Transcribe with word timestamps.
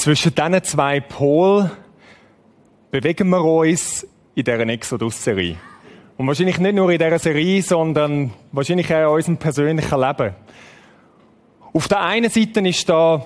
Zwischen 0.00 0.34
diesen 0.34 0.64
zwei 0.64 1.00
Polen 1.00 1.70
bewegen 2.90 3.28
wir 3.28 3.44
uns 3.44 4.06
in 4.34 4.44
dieser 4.44 4.66
Exodus-Serie. 4.66 5.58
Und 6.16 6.26
wahrscheinlich 6.26 6.58
nicht 6.58 6.74
nur 6.74 6.90
in 6.90 6.98
dieser 6.98 7.18
Serie, 7.18 7.60
sondern 7.60 8.32
wahrscheinlich 8.50 8.90
auch 8.94 9.10
in 9.10 9.14
unserem 9.16 9.36
persönlichen 9.36 10.00
Leben. 10.00 10.34
Auf 11.74 11.86
der 11.86 12.00
einen 12.00 12.30
Seite 12.30 12.66
ist 12.66 12.88
da 12.88 13.22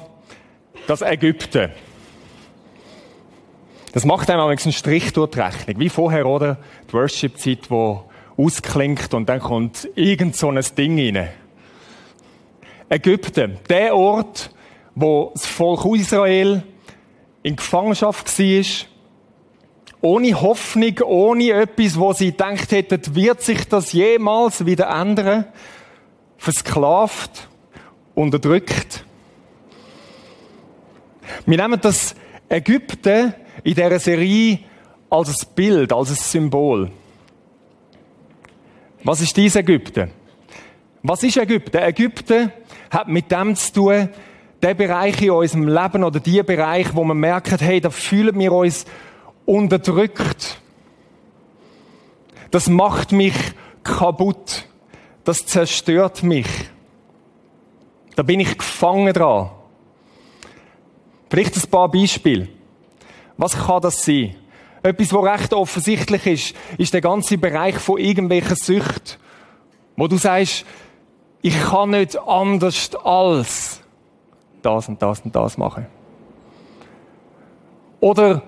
das 0.89 1.03
Ägypten. 1.03 1.71
Das 3.93 4.05
macht 4.05 4.29
einem 4.29 4.41
einen 4.41 4.73
Strich 4.73 5.13
durch 5.13 5.31
die 5.31 5.39
Rechnung. 5.39 5.79
Wie 5.79 5.89
vorher, 5.89 6.27
oder? 6.27 6.59
Die 6.89 6.93
Worship-Zeit, 6.93 7.71
die 7.71 7.97
ausklingt 8.37 9.15
und 9.15 9.29
dann 9.29 9.39
kommt 9.39 9.89
irgend 9.95 10.35
so 10.35 10.51
ein 10.51 10.61
Ding 10.77 10.99
rein. 10.99 11.29
Ägypten, 12.89 13.59
der 13.69 13.95
Ort, 13.95 14.51
wo 14.95 15.31
das 15.35 15.47
Volk 15.47 15.85
Israel 15.97 16.63
in 17.43 17.57
Gefangenschaft 17.57 18.39
war, 18.39 18.65
ohne 20.01 20.41
Hoffnung, 20.41 20.99
ohne 21.05 21.51
etwas, 21.51 21.99
wo 21.99 22.13
sie 22.13 22.31
gedacht 22.31 22.71
hätten, 22.73 23.15
wird 23.15 23.41
sich 23.41 23.67
das 23.67 23.93
jemals 23.93 24.67
wieder 24.67 24.89
ändern, 24.89 25.47
versklavt, 26.37 27.49
unterdrückt. 28.15 29.05
Wir 31.47 31.57
nehmen 31.57 31.81
das 31.81 32.15
Ägypten 32.49 33.35
in 33.63 33.75
dieser 33.75 33.99
Serie 33.99 34.59
als 35.09 35.29
ein 35.31 35.49
Bild, 35.55 35.93
als 35.93 36.11
ein 36.11 36.17
Symbol. 36.17 36.91
Was 39.03 39.21
ist 39.21 39.37
dieses 39.37 39.57
Ägypten? 39.57 40.11
Was 41.03 41.23
ist 41.23 41.37
Ägypten? 41.37 41.79
Ägypten 41.79 42.53
hat 42.91 43.09
mit 43.09 43.31
dem 43.31 43.55
zu 43.57 43.73
tun, 43.73 44.09
der 44.65 44.73
Bereich 44.73 45.21
in 45.21 45.31
unserem 45.31 45.69
Leben 45.69 46.05
oder 46.05 46.21
die 46.21 46.43
Bereich, 46.43 46.95
wo 46.95 47.05
man 47.05 47.19
merkt, 47.19 47.61
hey, 47.61 47.83
da 47.83 47.91
fühlen 47.91 48.39
wir 48.39 48.51
uns 48.51 48.87
unterdrückt. 49.45 50.59
Das 52.51 52.71
macht 52.71 53.13
mich 53.13 53.35
kaputt. 53.83 54.65
Das 55.23 55.45
zerstört 55.45 56.23
mich. 56.23 56.47
Da 58.17 58.23
bin 58.23 58.41
ich 58.41 58.57
gefangen 58.57 59.13
dran. 59.13 59.51
Vielleicht 61.29 61.57
ein 61.57 61.71
paar 61.71 61.91
Beispiele. 61.91 62.49
Was 63.37 63.67
kann 63.67 63.83
das 63.83 64.03
sein? 64.03 64.35
Etwas, 64.83 65.13
was 65.13 65.25
recht 65.25 65.53
offensichtlich 65.53 66.27
ist, 66.27 66.57
ist 66.79 66.95
der 66.95 67.03
ganze 67.03 67.37
Bereich 67.37 67.75
von 67.75 67.99
irgendwelchen 67.99 68.57
Süchten, 68.57 69.19
wo 69.97 70.09
du 70.09 70.17
sagst, 70.17 70.65
ich 71.43 71.61
kann 71.65 71.91
nicht 71.91 72.19
anders 72.19 72.95
als 72.95 73.84
das 74.65 74.89
und 74.89 75.01
das 75.03 75.21
und 75.21 75.35
das 75.35 75.59
machen. 75.59 75.87
Oder 78.01 78.43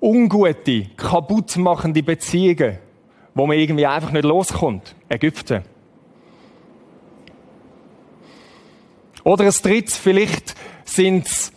ungute, 0.00 0.86
kaputtmachende 0.96 2.02
Beziehungen, 2.02 2.78
wo 3.34 3.46
man 3.46 3.58
irgendwie 3.58 3.86
einfach 3.86 4.10
nicht 4.12 4.24
loskommt. 4.24 4.94
Ägypten. 5.08 5.62
Oder 9.24 9.44
ein 9.44 9.50
drittes, 9.50 9.96
vielleicht 9.96 10.54
sind 10.84 11.26
es 11.26 11.52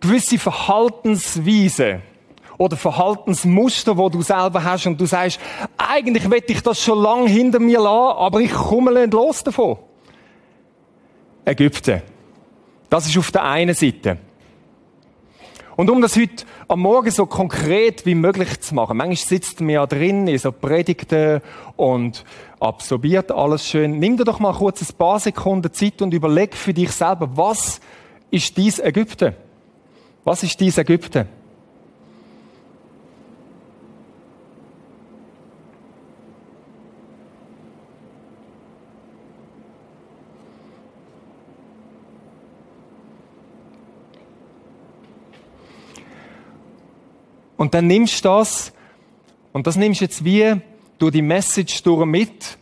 gewisse 0.00 0.38
Verhaltensweisen 0.38 2.02
oder 2.56 2.76
Verhaltensmuster, 2.76 3.96
wo 3.96 4.08
du 4.08 4.22
selber 4.22 4.62
hast 4.62 4.86
und 4.86 5.00
du 5.00 5.06
sagst, 5.06 5.40
eigentlich 5.76 6.30
wette 6.30 6.52
ich 6.52 6.62
das 6.62 6.82
schon 6.82 7.02
lange 7.02 7.28
hinter 7.28 7.58
mir 7.58 7.80
lassen, 7.80 8.18
aber 8.18 8.40
ich 8.40 8.52
komme 8.52 8.92
nicht 8.92 9.12
los 9.12 9.42
davon. 9.42 9.78
Ägypten. 11.44 12.02
Das 12.90 13.06
ist 13.06 13.18
auf 13.18 13.30
der 13.30 13.44
einen 13.44 13.74
Seite. 13.74 14.18
Und 15.76 15.90
um 15.90 16.02
das 16.02 16.16
heute 16.16 16.44
am 16.66 16.80
Morgen 16.80 17.10
so 17.10 17.26
konkret 17.26 18.04
wie 18.04 18.16
möglich 18.16 18.60
zu 18.60 18.74
machen, 18.74 18.96
manchmal 18.96 19.16
sitzt 19.16 19.60
man 19.60 19.70
ja 19.70 19.86
drin 19.86 20.26
in 20.26 20.38
so 20.38 20.50
Predigten 20.50 21.40
und 21.76 22.24
absorbiert 22.58 23.30
alles 23.30 23.64
schön. 23.64 24.00
Nimm 24.00 24.16
dir 24.16 24.24
doch 24.24 24.40
mal 24.40 24.54
kurz 24.54 24.82
ein 24.82 24.96
paar 24.96 25.20
Sekunden 25.20 25.72
Zeit 25.72 26.02
und 26.02 26.12
überleg 26.12 26.56
für 26.56 26.74
dich 26.74 26.90
selber, 26.90 27.30
was 27.36 27.80
ist 28.32 28.56
dies 28.56 28.80
Ägypten? 28.80 29.34
Was 30.24 30.42
ist 30.42 30.58
dies 30.58 30.78
Ägypten? 30.78 31.28
Und 47.58 47.74
dann 47.74 47.88
nimmst 47.88 48.24
du 48.24 48.28
das, 48.30 48.72
und 49.52 49.66
das 49.66 49.76
nimmst 49.76 50.00
du 50.00 50.04
jetzt 50.04 50.24
wie 50.24 50.54
durch 50.98 51.12
die 51.12 51.22
Message 51.22 51.82
durch 51.82 52.06
mit, 52.06 52.56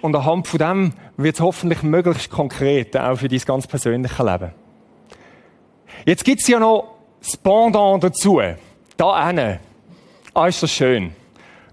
und 0.00 0.14
anhand 0.14 0.46
von 0.46 0.58
dem 0.58 0.92
wird 1.16 1.34
es 1.34 1.40
hoffentlich 1.40 1.82
möglichst 1.82 2.30
konkret, 2.30 2.96
auch 2.96 3.16
für 3.16 3.28
dein 3.28 3.40
ganz 3.40 3.66
persönliche 3.66 4.22
Leben. 4.22 4.52
Jetzt 6.04 6.24
gibt's 6.24 6.46
ja 6.46 6.60
noch 6.60 6.94
das 7.20 7.36
Pendant 7.36 8.04
dazu. 8.04 8.40
Da 8.96 9.26
hinten. 9.26 9.58
Ah, 10.32 10.46
ist 10.46 10.62
das 10.62 10.70
schön. 10.70 11.12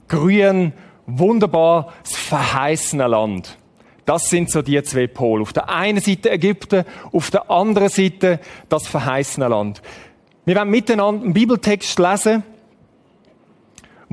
Grün, 0.08 0.74
wunderbar, 1.06 1.94
das 2.04 2.16
verheißene 2.16 3.06
Land. 3.08 3.58
Das 4.06 4.30
sind 4.30 4.50
so 4.50 4.64
die 4.64 4.82
zwei 4.84 5.06
Pole. 5.08 5.44
Auf 5.44 5.54
der 5.54 5.70
einen 5.70 6.02
Seite 6.02 6.32
Ägypten, 6.32 6.86
auf 7.12 7.30
der 7.30 7.52
anderen 7.52 7.90
Seite 7.90 8.40
das 8.68 8.88
verheißene 8.88 9.48
Land. 9.48 9.82
Wir 10.46 10.56
werden 10.56 10.72
miteinander 10.72 11.24
einen 11.24 11.34
Bibeltext 11.34 12.00
lesen 12.00 12.44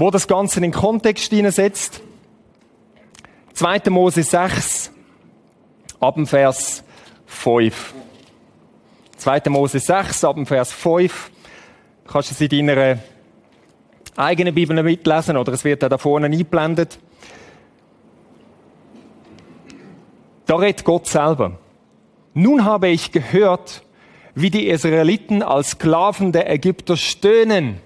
wo 0.00 0.10
das 0.10 0.26
Ganze 0.26 0.56
in 0.56 0.62
den 0.62 0.72
Kontext 0.72 1.30
hineinsetzt. 1.30 2.00
2. 3.52 3.90
Mose 3.90 4.22
6, 4.22 4.90
ab 6.00 6.14
dem 6.14 6.26
Vers 6.26 6.82
5. 7.26 7.94
2. 9.18 9.42
Mose 9.50 9.78
6, 9.78 10.24
ab 10.24 10.36
dem 10.36 10.46
Vers 10.46 10.72
5. 10.72 11.30
Du 12.04 12.12
kannst 12.12 12.30
es 12.30 12.40
in 12.40 12.66
deiner 12.66 12.98
eigenen 14.16 14.54
Bibel 14.54 14.82
mitlesen 14.82 15.36
oder 15.36 15.52
es 15.52 15.64
wird 15.64 15.82
da 15.82 15.98
vorne 15.98 16.26
eingeblendet. 16.26 16.98
Da 20.46 20.56
redet 20.56 20.84
Gott 20.84 21.08
selber. 21.08 21.58
Nun 22.32 22.64
habe 22.64 22.88
ich 22.88 23.12
gehört, 23.12 23.82
wie 24.34 24.48
die 24.48 24.66
Israeliten 24.68 25.42
als 25.42 25.72
Sklaven 25.72 26.32
der 26.32 26.50
Ägypter 26.50 26.96
stöhnen 26.96 27.82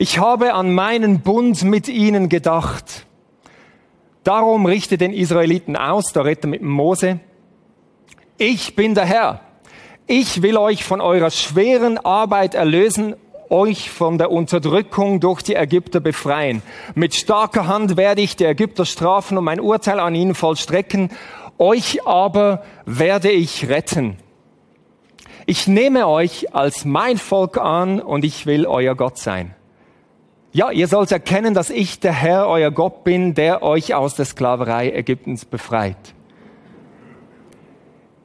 ich 0.00 0.18
habe 0.18 0.54
an 0.54 0.74
meinen 0.74 1.20
Bund 1.20 1.62
mit 1.62 1.86
ihnen 1.86 2.30
gedacht. 2.30 3.04
Darum 4.24 4.64
richte 4.64 4.96
den 4.96 5.12
Israeliten 5.12 5.76
aus, 5.76 6.14
da 6.14 6.22
redet 6.22 6.44
er 6.44 6.48
mit 6.48 6.62
Mose. 6.62 7.20
Ich 8.38 8.74
bin 8.74 8.94
der 8.94 9.04
Herr. 9.04 9.40
Ich 10.06 10.40
will 10.40 10.56
euch 10.56 10.84
von 10.84 11.02
eurer 11.02 11.30
schweren 11.30 11.98
Arbeit 11.98 12.54
erlösen, 12.54 13.14
euch 13.50 13.90
von 13.90 14.16
der 14.16 14.30
Unterdrückung 14.30 15.20
durch 15.20 15.42
die 15.42 15.54
Ägypter 15.54 16.00
befreien. 16.00 16.62
Mit 16.94 17.14
starker 17.14 17.66
Hand 17.66 17.98
werde 17.98 18.22
ich 18.22 18.36
die 18.36 18.46
Ägypter 18.46 18.86
strafen 18.86 19.36
und 19.36 19.44
mein 19.44 19.60
Urteil 19.60 20.00
an 20.00 20.14
ihnen 20.14 20.34
vollstrecken. 20.34 21.10
Euch 21.58 22.06
aber 22.06 22.62
werde 22.86 23.30
ich 23.30 23.68
retten. 23.68 24.16
Ich 25.44 25.66
nehme 25.66 26.08
euch 26.08 26.54
als 26.54 26.86
mein 26.86 27.18
Volk 27.18 27.58
an 27.58 28.00
und 28.00 28.24
ich 28.24 28.46
will 28.46 28.64
euer 28.66 28.94
Gott 28.94 29.18
sein. 29.18 29.54
Ja, 30.52 30.72
ihr 30.72 30.88
sollt 30.88 31.12
erkennen, 31.12 31.54
dass 31.54 31.70
ich 31.70 32.00
der 32.00 32.12
Herr, 32.12 32.48
euer 32.48 32.72
Gott 32.72 33.04
bin, 33.04 33.34
der 33.34 33.62
euch 33.62 33.94
aus 33.94 34.16
der 34.16 34.24
Sklaverei 34.24 34.90
Ägyptens 34.90 35.44
befreit. 35.44 36.14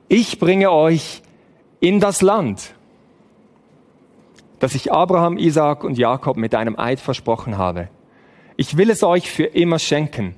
Ich 0.08 0.40
bringe 0.40 0.72
euch 0.72 1.22
in 1.80 2.00
das 2.00 2.22
Land, 2.22 2.74
das 4.60 4.74
ich 4.74 4.92
Abraham, 4.92 5.38
Isaak 5.38 5.84
und 5.84 6.00
Jakob 6.00 6.38
mit 6.38 6.56
einem 6.56 6.80
Eid 6.80 7.00
versprochen 7.00 7.60
habe. 7.60 7.90
Ich 8.58 8.76
will 8.78 8.90
es 8.90 9.04
euch 9.04 9.30
für 9.30 9.46
immer 9.46 9.78
schenken, 9.78 10.36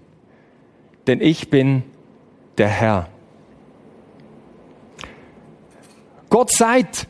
denn 1.06 1.22
ich 1.22 1.50
bin 1.50 1.84
der 2.58 2.68
Herr. 2.68 3.08
Gott 6.30 6.52
seid, 6.52 7.08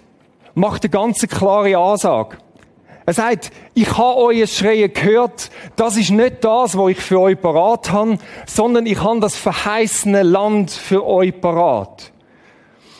macht 0.53 0.83
eine 0.83 0.91
ganze 0.91 1.27
klare 1.27 1.77
Ansage. 1.77 2.37
Er 3.07 3.13
sagt, 3.13 3.51
ich 3.73 3.97
habe 3.97 4.17
euer 4.17 4.47
Schreien 4.47 4.91
gehört, 4.91 5.49
das 5.77 5.95
ist 5.95 6.11
nicht 6.11 6.43
das, 6.43 6.77
was 6.77 6.91
ich 6.91 6.99
für 6.99 7.21
euch 7.21 7.39
parat 7.39 7.89
habe, 7.89 8.17
sondern 8.45 8.85
ich 8.85 9.01
habe 9.01 9.21
das 9.21 9.37
verheißene 9.37 10.23
Land 10.23 10.71
für 10.71 11.07
euch 11.07 11.39
parat. 11.39 12.11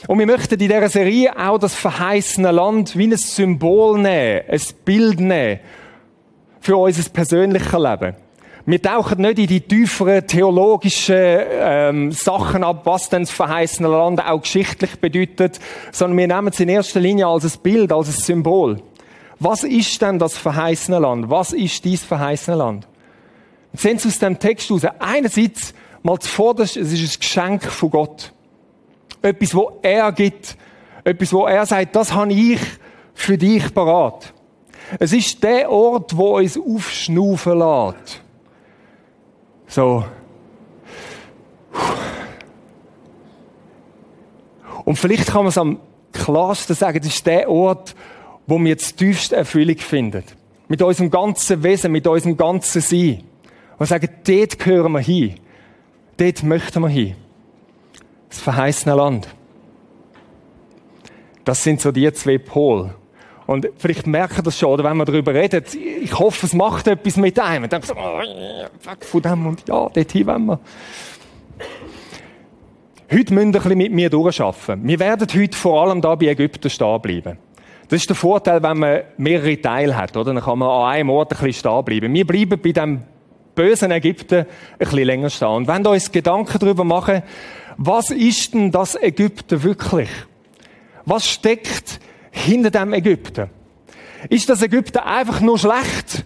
Und 0.07 0.19
wir 0.19 0.25
möchten 0.25 0.53
in 0.53 0.59
dieser 0.61 0.87
Serie 0.87 1.37
auch 1.37 1.57
das 1.57 1.75
verheißene 1.75 2.51
Land 2.51 2.97
wie 2.97 3.07
ein 3.07 3.17
Symbol 3.17 3.99
nehmen, 3.99 4.43
ein 4.47 4.61
Bild 4.85 5.19
nehmen 5.19 5.59
für 6.61 6.77
unser 6.77 7.09
persönliches 7.09 7.73
Leben. 7.73 8.15
Wir 8.65 8.81
tauchen 8.81 9.21
nicht 9.21 9.39
in 9.39 9.47
die 9.47 9.61
tieferen 9.61 10.25
theologischen 10.25 11.17
ähm, 11.17 12.11
Sachen 12.13 12.63
ab, 12.63 12.85
was 12.85 13.09
denn 13.09 13.23
das 13.23 13.31
verheißene 13.31 13.89
Land 13.89 14.25
auch 14.25 14.41
geschichtlich 14.41 15.01
bedeutet, 15.01 15.59
sondern 15.91 16.17
wir 16.17 16.27
nehmen 16.27 16.47
es 16.47 16.61
in 16.61 16.69
erster 16.69 17.01
Linie 17.01 17.27
als 17.27 17.43
ein 17.43 17.61
Bild, 17.61 17.91
als 17.91 18.07
ein 18.07 18.13
Symbol. 18.13 18.81
Was 19.39 19.63
ist 19.63 20.01
denn 20.01 20.17
das 20.17 20.37
verheißene 20.37 20.99
Land? 20.99 21.29
Was 21.29 21.53
ist 21.53 21.83
dies 21.85 22.03
verheißene 22.03 22.57
Land? 22.57 22.87
Wir 23.71 23.79
sehen 23.79 23.97
es 23.97 24.05
aus 24.05 24.19
dem 24.19 24.39
Text 24.39 24.69
heraus. 24.69 24.83
Einerseits 24.99 25.73
mal 26.01 26.17
zuvorderst, 26.19 26.77
es 26.77 26.91
ist 26.91 27.17
ein 27.17 27.19
Geschenk 27.19 27.63
von 27.65 27.89
Gott. 27.91 28.33
Etwas, 29.21 29.53
wo 29.53 29.79
er 29.81 30.11
gibt. 30.11 30.57
Etwas, 31.03 31.31
wo 31.33 31.45
er 31.45 31.65
sagt, 31.65 31.95
das 31.95 32.13
habe 32.13 32.33
ich 32.33 32.59
für 33.13 33.37
dich 33.37 33.73
parat. 33.73 34.33
Es 34.99 35.13
ist 35.13 35.43
der 35.43 35.69
Ort, 35.69 36.15
wo 36.15 36.37
uns 36.37 36.57
aufschnaufen 36.57 37.59
lässt. 37.59 38.21
So. 39.67 40.05
Und 44.85 44.97
vielleicht 44.97 45.27
kann 45.27 45.41
man 45.41 45.47
es 45.47 45.57
am 45.57 45.79
klarsten 46.13 46.75
sagen, 46.75 46.99
das 46.99 47.09
ist 47.09 47.25
der 47.25 47.49
Ort, 47.49 47.93
wo 48.47 48.57
wir 48.59 48.75
die 48.75 48.83
tiefste 48.83 49.35
Erfüllung 49.35 49.77
finden. 49.77 50.23
Mit 50.69 50.81
unserem 50.81 51.11
ganzen 51.11 51.61
Wesen, 51.63 51.91
mit 51.91 52.07
unserem 52.07 52.35
ganzen 52.35 52.81
Sein. 52.81 53.23
Und 53.77 53.85
sagen, 53.85 54.09
dort 54.25 54.57
gehören 54.57 54.93
wir 54.93 54.99
hin. 54.99 55.35
Dort 56.15 56.43
möchten 56.43 56.81
wir 56.81 56.89
hin. 56.89 57.15
Das 58.29 58.39
verheißene 58.39 58.95
Land. 58.95 59.27
Das 61.45 61.63
sind 61.63 61.79
so 61.79 61.91
die 61.91 62.11
zwei 62.13 62.37
Pole. 62.37 62.95
Und 63.45 63.69
vielleicht 63.77 64.07
merken 64.07 64.43
das 64.43 64.59
schon, 64.59 64.71
oder 64.71 64.83
wenn 64.83 64.97
man 64.97 65.05
darüber 65.05 65.33
redet, 65.33 65.73
ich 65.73 66.17
hoffe, 66.19 66.45
es 66.45 66.53
macht 66.53 66.87
etwas 66.87 67.15
mit 67.15 67.39
einem. 67.39 67.63
Und 67.63 67.71
dann 67.71 67.81
so, 67.81 67.93
oh, 67.93 68.19
weg 68.19 69.05
von 69.05 69.21
dem 69.21 69.47
und 69.47 69.67
ja, 69.67 69.87
dorthin 69.87 70.27
wollen 70.27 70.45
wir. 70.45 70.59
Heute 73.09 73.33
müsst 73.33 73.35
ihr 73.35 73.41
ein 73.41 73.51
bisschen 73.51 73.77
mit 73.77 73.93
mir 73.93 74.09
durcharbeiten. 74.09 74.85
Wir 74.85 74.99
werden 74.99 75.27
heute 75.33 75.57
vor 75.57 75.81
allem 75.81 76.01
da 76.01 76.15
bei 76.15 76.25
Ägypten 76.25 76.69
stehen 76.69 77.01
bleiben. 77.01 77.37
Das 77.89 78.01
ist 78.01 78.09
der 78.09 78.15
Vorteil, 78.17 78.61
wenn 78.63 78.79
man 78.79 79.01
mehrere 79.17 79.61
Teile 79.61 79.95
hat, 79.95 80.17
oder? 80.17 80.33
Dann 80.33 80.43
kann 80.43 80.59
man 80.59 80.69
an 80.69 80.91
einem 80.91 81.09
Ort 81.09 81.31
ein 81.31 81.37
bisschen 81.37 81.71
stehen 81.71 81.85
bleiben. 81.85 82.13
Wir 82.13 82.27
bleiben 82.27 82.59
bei 82.61 82.71
dem 82.73 83.03
bösen 83.55 83.91
Ägypten 83.91 84.39
ein 84.39 84.45
bisschen 84.77 85.03
länger 85.03 85.29
stehen. 85.29 85.47
Und 85.47 85.67
wenn 85.67 85.83
wir 85.83 85.91
uns 85.91 86.11
Gedanken 86.11 86.59
darüber 86.59 86.83
machen, 86.83 87.23
was 87.77 88.09
ist 88.11 88.53
denn 88.53 88.71
das 88.71 88.95
Ägypten 89.01 89.63
wirklich? 89.63 90.09
Was 91.05 91.29
steckt 91.29 91.99
hinter 92.31 92.71
dem 92.71 92.93
Ägypten? 92.93 93.49
Ist 94.29 94.49
das 94.49 94.61
Ägypten 94.61 94.97
einfach 94.97 95.39
nur 95.39 95.57
schlecht, 95.57 96.25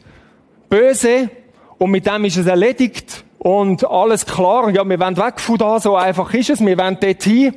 böse 0.70 1.30
und 1.78 1.92
mit 1.92 2.08
dem 2.08 2.26
ist 2.26 2.38
es 2.38 2.48
erledigt 2.48 3.24
und 3.38 3.86
alles 3.86 4.26
klar? 4.26 4.70
Ja, 4.72 4.88
wir 4.88 5.00
wollen 5.00 5.18
weg 5.18 5.40
von 5.40 5.58
da, 5.58 5.80
so 5.80 5.96
einfach 5.96 6.34
ist 6.34 6.50
es, 6.50 6.66
wir 6.66 6.78
wollen 6.78 6.98
dort 7.00 7.24
hin. 7.24 7.54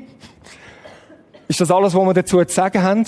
Ist 1.49 1.61
das 1.61 1.71
alles, 1.71 1.95
was 1.95 2.05
wir 2.05 2.15
dazu 2.15 2.45
zu 2.45 2.55
sagen 2.55 2.83
haben? 2.83 3.07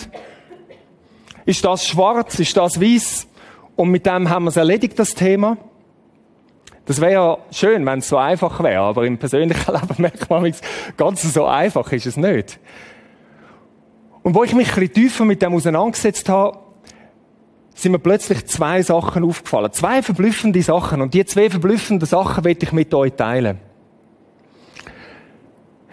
Ist 1.47 1.65
das 1.65 1.87
schwarz? 1.87 2.39
Ist 2.41 2.57
das 2.57 2.81
weiß? 2.81 3.29
Und 3.77 3.91
mit 3.91 4.05
dem 4.05 4.29
haben 4.29 4.45
wir 4.45 4.49
es 4.51 4.57
erledigt, 4.57 4.99
das 4.99 5.15
Thema. 5.15 5.57
Das 6.87 7.01
wäre 7.01 7.13
ja 7.13 7.39
schön, 7.51 7.87
wenn 7.87 8.01
es 8.01 8.09
so 8.09 8.17
einfach 8.17 8.63
wäre, 8.63 8.83
aber 8.83 9.07
im 9.07 9.17
persönlichen 9.17 9.73
Leben 9.75 9.95
merkt 9.99 10.29
man, 10.29 10.53
ganz 10.97 11.23
so 11.23 11.47
einfach 11.47 11.91
ist 11.93 12.07
es 12.07 12.17
nicht. 12.17 12.59
Und 14.23 14.35
wo 14.35 14.43
ich 14.43 14.55
mich 14.55 14.69
ein 14.69 14.75
bisschen 14.75 14.93
tiefer 14.93 15.25
mit 15.25 15.41
dem 15.41 15.55
auseinandergesetzt 15.55 16.29
habe, 16.29 16.59
sind 17.75 17.93
mir 17.93 17.99
plötzlich 17.99 18.45
zwei 18.47 18.83
Sachen 18.83 19.23
aufgefallen. 19.23 19.71
Zwei 19.73 20.03
verblüffende 20.03 20.63
Sachen. 20.63 21.03
Und 21.03 21.15
die 21.15 21.25
zwei 21.27 21.51
verblüffenden 21.51 22.09
Sachen 22.09 22.43
will 22.45 22.57
ich 22.61 22.73
mit 22.73 22.93
euch 22.95 23.13
teilen. 23.13 23.61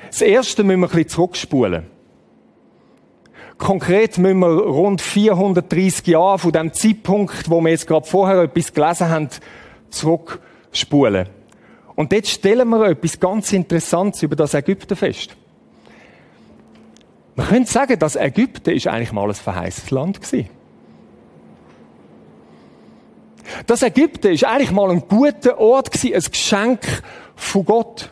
Das 0.07 0.21
erste 0.21 0.63
müssen 0.63 0.79
wir 0.79 0.87
ein 0.87 0.91
bisschen 0.91 1.09
zurückspulen. 1.09 1.92
Konkret 3.57 4.17
müssen 4.17 4.39
wir 4.39 4.47
rund 4.47 5.01
430 5.01 6.07
Jahre 6.07 6.39
von 6.39 6.51
dem 6.51 6.73
Zeitpunkt, 6.73 7.49
wo 7.49 7.61
wir 7.61 7.69
jetzt 7.69 7.87
gerade 7.87 8.05
vorher 8.05 8.41
etwas 8.41 8.73
gelesen 8.73 9.09
haben, 9.09 9.29
zurückspulen. 9.89 11.29
Und 11.95 12.11
jetzt 12.11 12.29
stellen 12.29 12.67
wir 12.69 12.87
etwas 12.87 13.19
ganz 13.19 13.53
Interessantes 13.53 14.23
über 14.23 14.35
das 14.35 14.53
Ägypten 14.53 14.95
fest. 14.95 15.35
Man 17.35 17.47
könnte 17.47 17.71
sagen, 17.71 17.97
dass 17.99 18.15
Ägypten 18.15 18.71
ist 18.71 18.87
eigentlich 18.87 19.11
mal 19.11 19.27
ein 19.27 19.33
verheißtes 19.33 19.91
Land 19.91 20.21
gewesen. 20.21 20.49
Das 23.67 23.83
Ägypten 23.83 24.31
ist 24.31 24.45
eigentlich 24.45 24.71
mal 24.71 24.89
ein 24.89 25.07
guter 25.07 25.59
Ort 25.59 25.91
gewesen, 25.91 26.15
ein 26.15 26.31
Geschenk 26.31 27.03
von 27.35 27.65
Gott. 27.65 28.11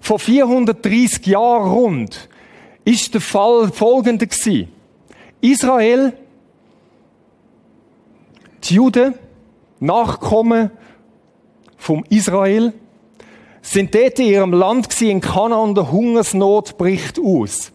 Vor 0.00 0.18
430 0.18 1.26
Jahren 1.26 1.70
rund 1.70 2.28
ist 2.84 3.14
der 3.14 3.20
Fall 3.20 3.70
folgender 3.72 4.26
gewesen. 4.26 4.68
Israel, 5.40 6.12
die 8.64 8.74
Juden, 8.74 9.14
Nachkommen 9.80 10.70
vom 11.76 12.04
Israel, 12.08 12.72
sind 13.60 13.94
dort 13.94 14.18
in 14.20 14.26
ihrem 14.26 14.52
Land 14.52 14.90
gewesen, 14.90 15.10
in 15.10 15.20
Kanaan 15.20 15.74
der 15.74 15.90
Hungersnot 15.90 16.78
bricht 16.78 17.18
aus 17.18 17.72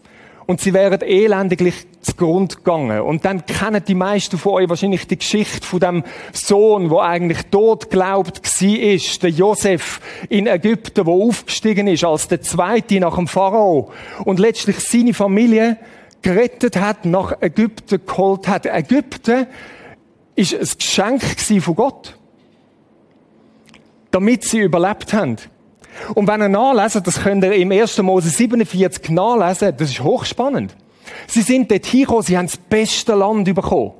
und 0.48 0.62
sie 0.62 0.72
wären 0.72 1.02
elendiglich 1.02 1.86
zugrunde 2.00 2.56
gegangen. 2.56 3.02
Und 3.02 3.26
dann 3.26 3.44
kennen 3.44 3.82
die 3.86 3.94
meisten 3.94 4.38
von 4.38 4.54
euch 4.54 4.68
wahrscheinlich 4.70 5.06
die 5.06 5.18
Geschichte 5.18 5.66
von 5.66 5.78
dem 5.78 6.04
Sohn, 6.32 6.88
wo 6.88 7.00
eigentlich 7.00 7.42
tot 7.50 7.90
glaubt 7.90 8.40
ist, 8.62 9.22
der 9.22 9.28
Josef 9.28 10.00
in 10.30 10.46
Ägypten, 10.46 11.04
wo 11.04 11.28
aufgestiegen 11.28 11.86
ist 11.86 12.02
als 12.02 12.28
der 12.28 12.40
Zweite 12.40 12.98
nach 12.98 13.16
dem 13.16 13.28
Pharao 13.28 13.92
und 14.24 14.38
letztlich 14.38 14.80
seine 14.80 15.12
Familie 15.12 15.76
gerettet 16.22 16.76
hat, 16.76 17.04
nach 17.04 17.42
Ägypten 17.42 18.00
geholt 18.06 18.48
hat. 18.48 18.64
Ägypten 18.64 19.46
ist 20.34 20.54
ein 20.54 20.78
Geschenk 20.78 21.62
von 21.62 21.76
Gott, 21.76 22.16
damit 24.12 24.44
sie 24.44 24.60
überlebt 24.60 25.12
haben. 25.12 25.36
Und 26.14 26.28
wenn 26.28 26.40
ihr 26.40 26.48
nachlesen, 26.48 27.02
das 27.02 27.22
könnt 27.22 27.44
ihr 27.44 27.52
im 27.52 27.72
1. 27.72 27.98
Mose 27.98 28.28
47 28.28 29.10
nachlesen, 29.10 29.76
das 29.76 29.90
ist 29.90 30.02
hochspannend. 30.02 30.74
Sie 31.26 31.42
sind 31.42 31.70
dort 31.70 31.86
hingekommen, 31.86 32.22
sie 32.22 32.36
haben 32.36 32.46
das 32.46 32.56
beste 32.56 33.14
Land 33.14 33.44
bekommen. 33.54 33.92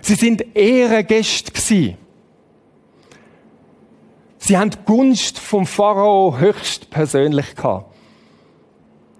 Sie 0.00 0.14
sind 0.14 0.56
Ehrengäste 0.56 1.50
gewesen. 1.50 1.96
Sie 4.38 4.56
haben 4.56 4.70
die 4.70 4.78
Gunst 4.84 5.38
vom 5.38 5.66
Pharao 5.66 6.38
höchst 6.38 6.88
persönlich 6.90 7.56
gehabt. 7.56 7.92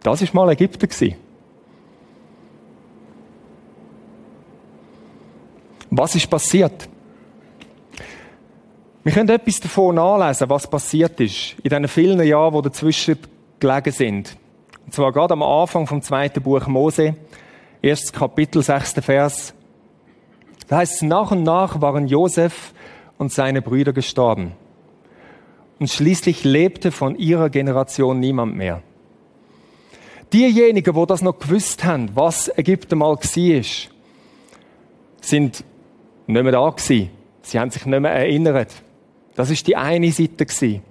Das 0.03 0.23
ist 0.23 0.33
mal 0.35 0.49
Ägypten 0.51 0.89
gewesen. 0.89 1.17
Was 5.91 6.15
ist 6.15 6.31
passiert? 6.31 6.89
Wir 9.07 9.13
können 9.13 9.29
etwas 9.29 9.61
davon 9.61 9.95
nachlesen, 9.95 10.51
was 10.51 10.67
passiert 10.67 11.21
ist 11.21 11.55
in 11.63 11.71
diesen 11.71 11.87
vielen 11.87 12.21
Jahren, 12.27 12.57
die 12.57 12.63
dazwischen 12.63 13.17
gelegen 13.61 13.93
sind. 13.93 14.37
Und 14.85 14.95
zwar 14.95 15.13
gerade 15.13 15.35
am 15.35 15.45
Anfang 15.45 15.87
vom 15.87 16.03
zweiten 16.03 16.43
Buch 16.43 16.67
Mose, 16.67 17.15
erstes 17.83 18.13
Kapitel, 18.13 18.65
sechster 18.65 19.03
Vers. 19.03 19.55
Da 20.67 20.79
heißt 20.79 20.95
es, 20.95 21.03
nach 21.03 21.31
und 21.31 21.45
nach 21.45 21.81
waren 21.81 22.09
Josef 22.09 22.73
und 23.17 23.33
seine 23.33 23.63
Brüder 23.63 23.93
gestorben. 23.93 24.55
Und 25.79 25.89
schließlich 25.89 26.43
lebte 26.43 26.91
von 26.91 27.15
ihrer 27.15 27.49
Generation 27.49 28.19
niemand 28.19 28.57
mehr. 28.57 28.83
Diejenigen, 30.33 30.97
wo 30.97 31.07
das 31.07 31.23
noch 31.23 31.39
gewusst 31.39 31.85
haben, 31.85 32.11
was 32.15 32.51
Ägypten 32.59 32.99
mal 32.99 33.15
war, 33.15 33.21
sind 33.21 33.65
nicht 36.27 36.27
mehr 36.27 36.51
da 36.51 36.71
gewesen. 36.71 37.11
Sie 37.43 37.61
haben 37.61 37.71
sich 37.71 37.87
nicht 37.87 38.01
mehr 38.01 38.11
erinnert. 38.11 38.83
Das 39.37 39.51
ist 39.51 39.67
die 39.67 39.77
eine 39.77 40.11
Seite 40.11 40.47
gewesen. 40.47 40.83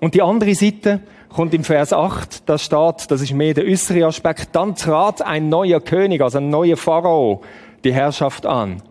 Und 0.00 0.14
die 0.14 0.22
andere 0.22 0.54
Seite 0.54 1.00
kommt 1.28 1.54
im 1.54 1.64
Vers 1.64 1.92
8, 1.92 2.48
da 2.48 2.58
steht, 2.58 3.10
das 3.10 3.22
ist 3.22 3.32
mehr 3.32 3.54
der 3.54 3.64
äußere 3.64 4.04
Aspekt, 4.04 4.48
dann 4.52 4.74
trat 4.74 5.22
ein 5.22 5.48
neuer 5.48 5.80
König, 5.80 6.20
also 6.20 6.38
ein 6.38 6.50
neuer 6.50 6.76
Pharao, 6.76 7.42
die 7.84 7.94
Herrschaft 7.94 8.44
an, 8.44 8.82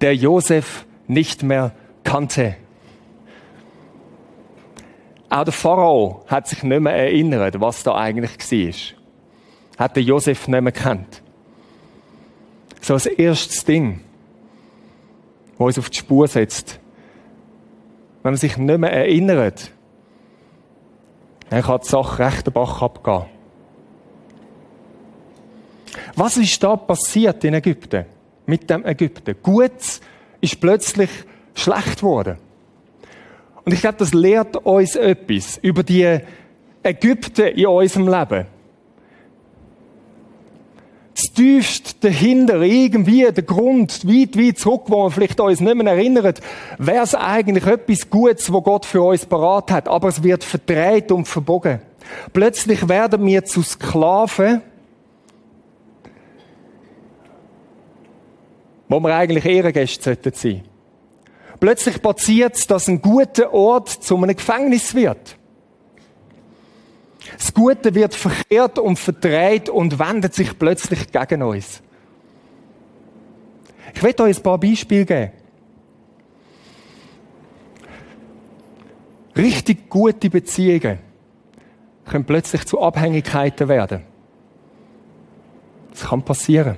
der 0.00 0.16
Josef 0.16 0.86
nicht 1.06 1.42
mehr 1.42 1.72
kannte. 2.02 2.56
Auch 5.28 5.44
der 5.44 5.52
Pharao 5.52 6.24
hat 6.26 6.48
sich 6.48 6.62
nicht 6.62 6.80
mehr 6.80 6.94
erinnert, 6.94 7.60
was 7.60 7.82
da 7.82 7.94
eigentlich 7.94 8.32
war. 8.50 9.84
Hat 9.84 9.94
der 9.94 10.02
Josef 10.02 10.48
nicht 10.48 10.60
mehr 10.60 10.72
kennt. 10.72 11.22
So 12.80 12.94
als 12.94 13.06
erstes 13.06 13.64
Ding 13.64 14.00
der 15.60 15.66
uns 15.66 15.78
auf 15.78 15.90
die 15.90 15.98
Spur 15.98 16.26
setzt. 16.26 16.80
Wenn 18.22 18.32
man 18.32 18.38
sich 18.38 18.56
nicht 18.56 18.78
mehr 18.78 18.92
erinnert, 18.92 19.70
dann 21.50 21.62
kann 21.62 21.80
die 21.82 21.88
Sache 21.88 22.18
recht 22.18 22.46
den 22.46 22.54
Bach 22.54 22.80
abgehen. 22.80 23.26
Was 26.16 26.38
ist 26.38 26.62
da 26.62 26.76
passiert 26.76 27.44
in 27.44 27.54
Ägypten? 27.54 28.06
Mit 28.46 28.70
dem 28.70 28.86
Ägypten? 28.86 29.36
Gut 29.42 30.00
ist 30.40 30.60
plötzlich 30.60 31.10
schlecht 31.54 31.98
geworden. 31.98 32.38
Und 33.64 33.72
ich 33.72 33.80
glaube, 33.80 33.98
das 33.98 34.14
lehrt 34.14 34.56
uns 34.56 34.96
etwas 34.96 35.58
über 35.58 35.82
die 35.82 36.20
Ägypten 36.82 37.48
in 37.48 37.66
unserem 37.66 38.08
Leben. 38.08 38.46
Das 41.20 41.32
tiefste 41.34 42.08
dahinter, 42.08 42.62
irgendwie 42.62 43.30
der 43.30 43.42
Grund, 43.42 44.08
weit, 44.08 44.38
weit 44.38 44.58
zurück, 44.58 44.84
wo 44.86 45.04
wir 45.04 45.10
vielleicht 45.10 45.38
uns 45.38 45.60
nicht 45.60 45.74
mehr 45.74 45.92
erinnern, 45.92 46.32
wäre 46.78 47.04
es 47.04 47.14
eigentlich 47.14 47.66
etwas 47.66 48.08
Gutes, 48.08 48.50
wo 48.50 48.62
Gott 48.62 48.86
für 48.86 49.02
uns 49.02 49.26
parat 49.26 49.70
hat. 49.70 49.88
Aber 49.88 50.08
es 50.08 50.22
wird 50.22 50.44
verdreht 50.44 51.12
und 51.12 51.28
verbogen. 51.28 51.82
Plötzlich 52.32 52.88
werden 52.88 53.26
wir 53.26 53.44
zu 53.44 53.60
Sklaven, 53.60 54.62
wo 58.88 58.98
wir 58.98 59.14
eigentlich 59.14 59.44
Ehrengäste 59.44 60.16
sein 60.22 60.32
sollten. 60.32 60.62
Plötzlich 61.60 62.00
passiert 62.00 62.56
es, 62.56 62.66
dass 62.66 62.88
ein 62.88 63.02
guter 63.02 63.52
Ort 63.52 63.90
zu 63.90 64.16
einem 64.16 64.34
Gefängnis 64.34 64.94
wird. 64.94 65.36
Das 67.36 67.54
Gute 67.54 67.94
wird 67.94 68.14
verkehrt 68.14 68.78
und 68.78 68.98
verdreht 68.98 69.68
und 69.68 69.98
wendet 69.98 70.34
sich 70.34 70.58
plötzlich 70.58 71.10
gegen 71.10 71.42
uns. 71.42 71.82
Ich 73.94 74.02
werde 74.02 74.22
euch 74.24 74.36
ein 74.38 74.42
paar 74.42 74.58
Beispiele 74.58 75.04
geben. 75.04 75.32
Richtig 79.36 79.88
gute 79.88 80.28
Beziehungen 80.28 80.98
können 82.04 82.24
plötzlich 82.24 82.66
zu 82.66 82.80
Abhängigkeiten 82.80 83.68
werden. 83.68 84.02
Das 85.90 86.08
kann 86.08 86.22
passieren. 86.22 86.76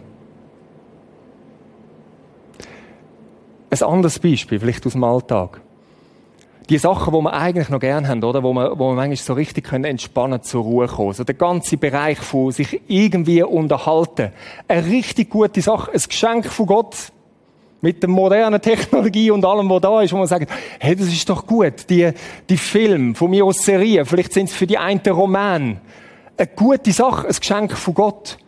Ein 3.70 3.82
anderes 3.82 4.18
Beispiel, 4.18 4.60
vielleicht 4.60 4.86
aus 4.86 4.92
dem 4.92 5.04
Alltag. 5.04 5.60
Die 6.72 6.78
Sachen, 6.78 7.12
die 7.12 7.20
wir 7.20 7.34
eigentlich 7.34 7.68
noch 7.68 7.80
gern 7.80 8.08
haben, 8.08 8.24
oder? 8.24 8.42
Wo 8.42 8.54
wir, 8.54 8.78
wo 8.78 8.88
wir 8.88 8.94
manchmal 8.94 9.16
so 9.16 9.34
richtig 9.34 9.64
können 9.64 9.84
entspannen, 9.84 10.42
zur 10.42 10.62
Ruhe 10.62 10.86
kommen. 10.86 11.12
So 11.12 11.22
der 11.22 11.34
ganze 11.34 11.76
Bereich 11.76 12.16
von 12.16 12.50
sich 12.50 12.80
irgendwie 12.88 13.42
unterhalten. 13.42 14.30
Eine 14.68 14.86
richtig 14.86 15.28
gute 15.28 15.60
Sache. 15.60 15.92
Ein 15.92 16.00
Geschenk 16.00 16.46
von 16.46 16.64
Gott. 16.64 16.96
Mit 17.82 18.02
der 18.02 18.08
modernen 18.08 18.58
Technologie 18.58 19.30
und 19.30 19.44
allem, 19.44 19.68
was 19.68 19.82
da 19.82 20.00
ist, 20.00 20.14
wo 20.14 20.16
man 20.16 20.26
sagt, 20.26 20.50
hey, 20.78 20.96
das 20.96 21.08
ist 21.08 21.28
doch 21.28 21.46
gut. 21.46 21.90
Die, 21.90 22.10
die 22.48 22.56
Filme, 22.56 23.14
von 23.16 23.28
mir 23.28 23.44
aus 23.44 23.58
Serien, 23.58 24.06
vielleicht 24.06 24.32
sind 24.32 24.48
es 24.48 24.56
für 24.56 24.66
die 24.66 24.78
einen 24.78 25.00
Roman. 25.00 25.78
Eine 26.38 26.46
gute 26.56 26.92
Sache, 26.92 27.26
ein 27.26 27.36
Geschenk 27.38 27.76
von 27.76 27.92
Gott. 27.92 28.38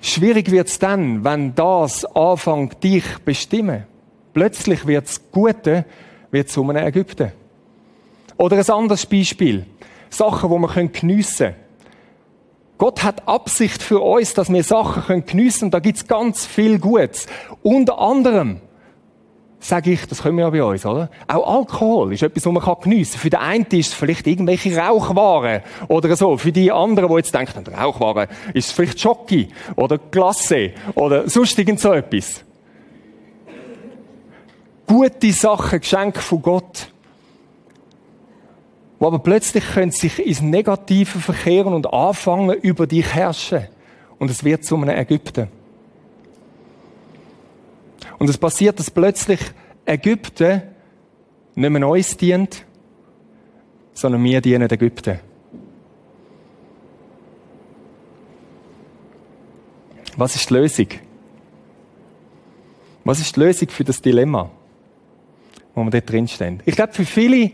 Schwierig 0.00 0.50
wird's 0.50 0.80
dann, 0.80 1.22
wenn 1.22 1.54
das 1.54 2.04
anfängt, 2.04 2.82
dich 2.82 3.04
bestimmen. 3.24 3.84
Plötzlich 4.34 4.88
wird's 4.88 5.20
Gute, 5.30 5.84
wird 6.32 6.48
zu 6.48 6.68
einem 6.68 6.84
Ägypten. 6.84 7.30
Oder 8.36 8.56
ein 8.56 8.68
anderes 8.68 9.06
Beispiel. 9.06 9.66
Sachen, 10.10 10.50
die 10.50 10.58
wir 10.58 10.88
geniessen 10.88 11.46
können. 11.46 11.56
Gott 12.78 13.04
hat 13.04 13.28
Absicht 13.28 13.80
für 13.80 14.00
uns, 14.00 14.34
dass 14.34 14.52
wir 14.52 14.64
Sachen 14.64 15.24
geniessen 15.24 15.60
können. 15.60 15.70
Da 15.70 15.78
gibt's 15.78 16.08
ganz 16.08 16.44
viel 16.44 16.80
Gutes. 16.80 17.26
Unter 17.62 18.00
anderem 18.00 18.60
sage 19.60 19.92
ich, 19.92 20.06
das 20.06 20.22
können 20.22 20.36
wir 20.36 20.44
ja 20.44 20.50
bei 20.50 20.64
uns, 20.64 20.84
oder? 20.84 21.08
Auch 21.28 21.58
Alkohol 21.58 22.12
ist 22.12 22.24
etwas, 22.24 22.44
was 22.44 22.52
man 22.52 22.76
geniessen 22.82 23.12
kann. 23.12 23.20
Für 23.20 23.30
den 23.30 23.40
einen 23.40 23.66
ist 23.66 23.88
es 23.88 23.94
vielleicht 23.94 24.26
irgendwelche 24.26 24.76
Rauchwaren 24.76 25.62
oder 25.86 26.16
so. 26.16 26.36
Für 26.36 26.50
die 26.50 26.72
anderen, 26.72 27.08
die 27.08 27.16
jetzt 27.16 27.32
denken, 27.32 27.64
Rauchwaren, 27.72 28.28
ist 28.52 28.66
es 28.66 28.72
vielleicht 28.72 29.00
Schoki 29.00 29.48
oder 29.76 29.98
Glasse 29.98 30.72
oder 30.96 31.28
sonst 31.28 31.56
irgend 31.58 31.78
so 31.78 31.92
etwas. 31.92 32.42
Gute 34.92 35.32
Sachen, 35.32 35.80
Geschenke 35.80 36.20
von 36.20 36.42
Gott. 36.42 36.92
Wo 38.98 39.06
aber 39.06 39.20
plötzlich 39.20 39.64
können 39.72 39.90
sich 39.90 40.18
ins 40.18 40.42
Negative 40.42 41.18
verkehren 41.18 41.72
und 41.72 41.90
anfangen, 41.90 42.58
über 42.60 42.86
dich 42.86 43.06
herrschen. 43.06 43.68
Und 44.18 44.30
es 44.30 44.44
wird 44.44 44.66
zu 44.66 44.76
einem 44.76 44.90
Ägypten. 44.90 45.48
Und 48.18 48.28
es 48.28 48.36
passiert, 48.36 48.78
dass 48.78 48.90
plötzlich 48.90 49.40
Ägypten 49.86 50.60
nicht 51.54 51.70
mehr 51.70 51.88
uns 51.88 52.14
dient, 52.18 52.66
sondern 53.94 54.22
wir 54.22 54.42
dienen 54.42 54.70
Ägypten. 54.70 55.20
Was 60.18 60.36
ist 60.36 60.50
die 60.50 60.54
Lösung? 60.54 60.88
Was 63.04 63.20
ist 63.20 63.34
die 63.34 63.40
Lösung 63.40 63.70
für 63.70 63.84
das 63.84 64.02
Dilemma, 64.02 64.50
wo 65.74 65.84
wir 65.84 65.90
dort 65.90 66.10
drinstehen? 66.10 66.60
Ich 66.64 66.76
glaube, 66.76 66.92
für 66.92 67.04
viele, 67.04 67.50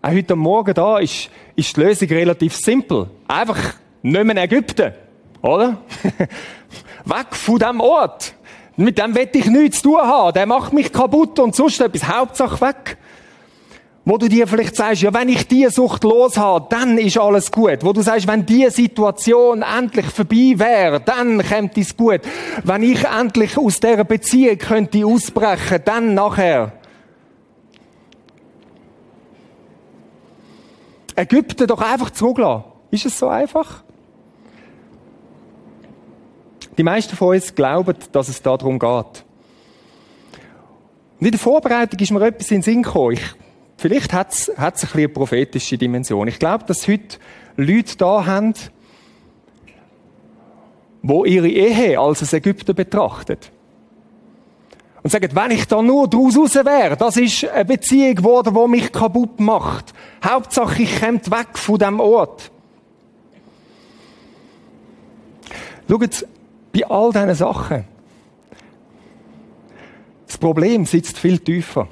auch 0.00 0.10
heute 0.10 0.36
Morgen 0.36 0.74
da, 0.74 0.98
ist, 0.98 1.30
ist 1.56 1.76
die 1.76 1.80
Lösung 1.80 2.08
relativ 2.08 2.56
simpel. 2.56 3.08
Einfach 3.28 3.74
nicht 4.02 4.24
mehr 4.24 4.42
Ägypten, 4.42 4.92
oder? 5.42 5.78
Weg 7.04 7.26
von 7.32 7.58
diesem 7.58 7.80
Ort. 7.80 8.34
Mit 8.76 8.98
dem 8.98 9.14
will 9.14 9.28
ich 9.32 9.46
nichts 9.46 9.82
zu 9.82 9.90
tun 9.90 10.00
haben. 10.00 10.32
Der 10.32 10.46
macht 10.46 10.72
mich 10.72 10.92
kaputt 10.92 11.38
und 11.38 11.54
sonst 11.54 11.80
etwas. 11.80 12.08
Hauptsache 12.08 12.60
weg. 12.60 12.96
Wo 14.04 14.18
du 14.18 14.28
dir 14.28 14.48
vielleicht 14.48 14.74
sagst, 14.74 15.02
ja, 15.02 15.14
wenn 15.14 15.28
ich 15.28 15.46
diese 15.46 15.70
Sucht 15.70 16.02
los 16.02 16.36
habe, 16.36 16.66
dann 16.70 16.98
ist 16.98 17.18
alles 17.18 17.52
gut. 17.52 17.78
Wo 17.82 17.92
du 17.92 18.02
sagst, 18.02 18.26
wenn 18.26 18.44
diese 18.44 18.72
Situation 18.72 19.62
endlich 19.62 20.06
vorbei 20.06 20.54
wäre, 20.56 21.00
dann 21.00 21.40
kommt 21.46 21.78
es 21.78 21.96
gut. 21.96 22.20
Wenn 22.64 22.82
ich 22.82 23.04
endlich 23.04 23.56
aus 23.56 23.78
dieser 23.78 24.02
Beziehung 24.02 24.58
könnte 24.58 25.06
ausbrechen, 25.06 25.82
dann 25.84 26.14
nachher. 26.14 26.72
Ägypten 31.16 31.66
doch 31.66 31.80
einfach 31.80 32.10
zurücklassen. 32.10 32.64
Ist 32.90 33.06
es 33.06 33.18
so 33.18 33.28
einfach? 33.28 33.82
Die 36.78 36.82
meisten 36.82 37.16
von 37.16 37.34
uns 37.34 37.54
glauben, 37.54 37.96
dass 38.12 38.28
es 38.28 38.40
darum 38.40 38.78
geht. 38.78 39.24
Und 41.20 41.26
in 41.26 41.30
der 41.30 41.38
Vorbereitung 41.40 42.00
ist 42.00 42.10
mir 42.10 42.26
etwas 42.26 42.50
in 42.50 42.58
den 42.58 42.62
Sinn 42.62 42.82
gekommen. 42.82 43.12
Ich, 43.12 43.22
vielleicht 43.76 44.12
hat 44.12 44.32
es 44.32 44.50
ein 44.50 44.72
bisschen 44.72 44.98
eine 44.98 45.08
prophetische 45.08 45.78
Dimension. 45.78 46.28
Ich 46.28 46.38
glaube, 46.38 46.64
dass 46.64 46.88
heute 46.88 47.18
Leute 47.56 47.96
da 47.96 48.26
haben, 48.26 48.54
wo 51.02 51.24
ihre 51.24 51.48
Ehe 51.48 51.98
als 51.98 52.22
ein 52.22 52.38
Ägypten 52.38 52.74
betrachtet. 52.74 53.52
Und 55.02 55.10
sagen, 55.10 55.30
wenn 55.32 55.50
ich 55.50 55.66
da 55.66 55.82
nur 55.82 56.08
draus 56.08 56.36
raus 56.36 56.54
wäre, 56.54 56.96
das 56.96 57.16
ist 57.16 57.48
eine 57.48 57.64
Beziehung 57.64 58.14
geworden, 58.14 58.54
die 58.54 58.70
mich 58.70 58.92
kaputt 58.92 59.40
macht. 59.40 59.92
Hauptsache, 60.24 60.82
ich 60.82 61.00
komme 61.00 61.20
weg 61.26 61.58
von 61.58 61.78
dem 61.78 61.98
Ort. 61.98 62.50
Schaut, 65.88 66.26
bei 66.72 66.86
all 66.88 67.12
diesen 67.12 67.34
Sachen. 67.34 67.84
Das 70.26 70.38
Problem 70.38 70.86
sitzt 70.86 71.18
viel 71.18 71.38
tiefer. 71.38 71.88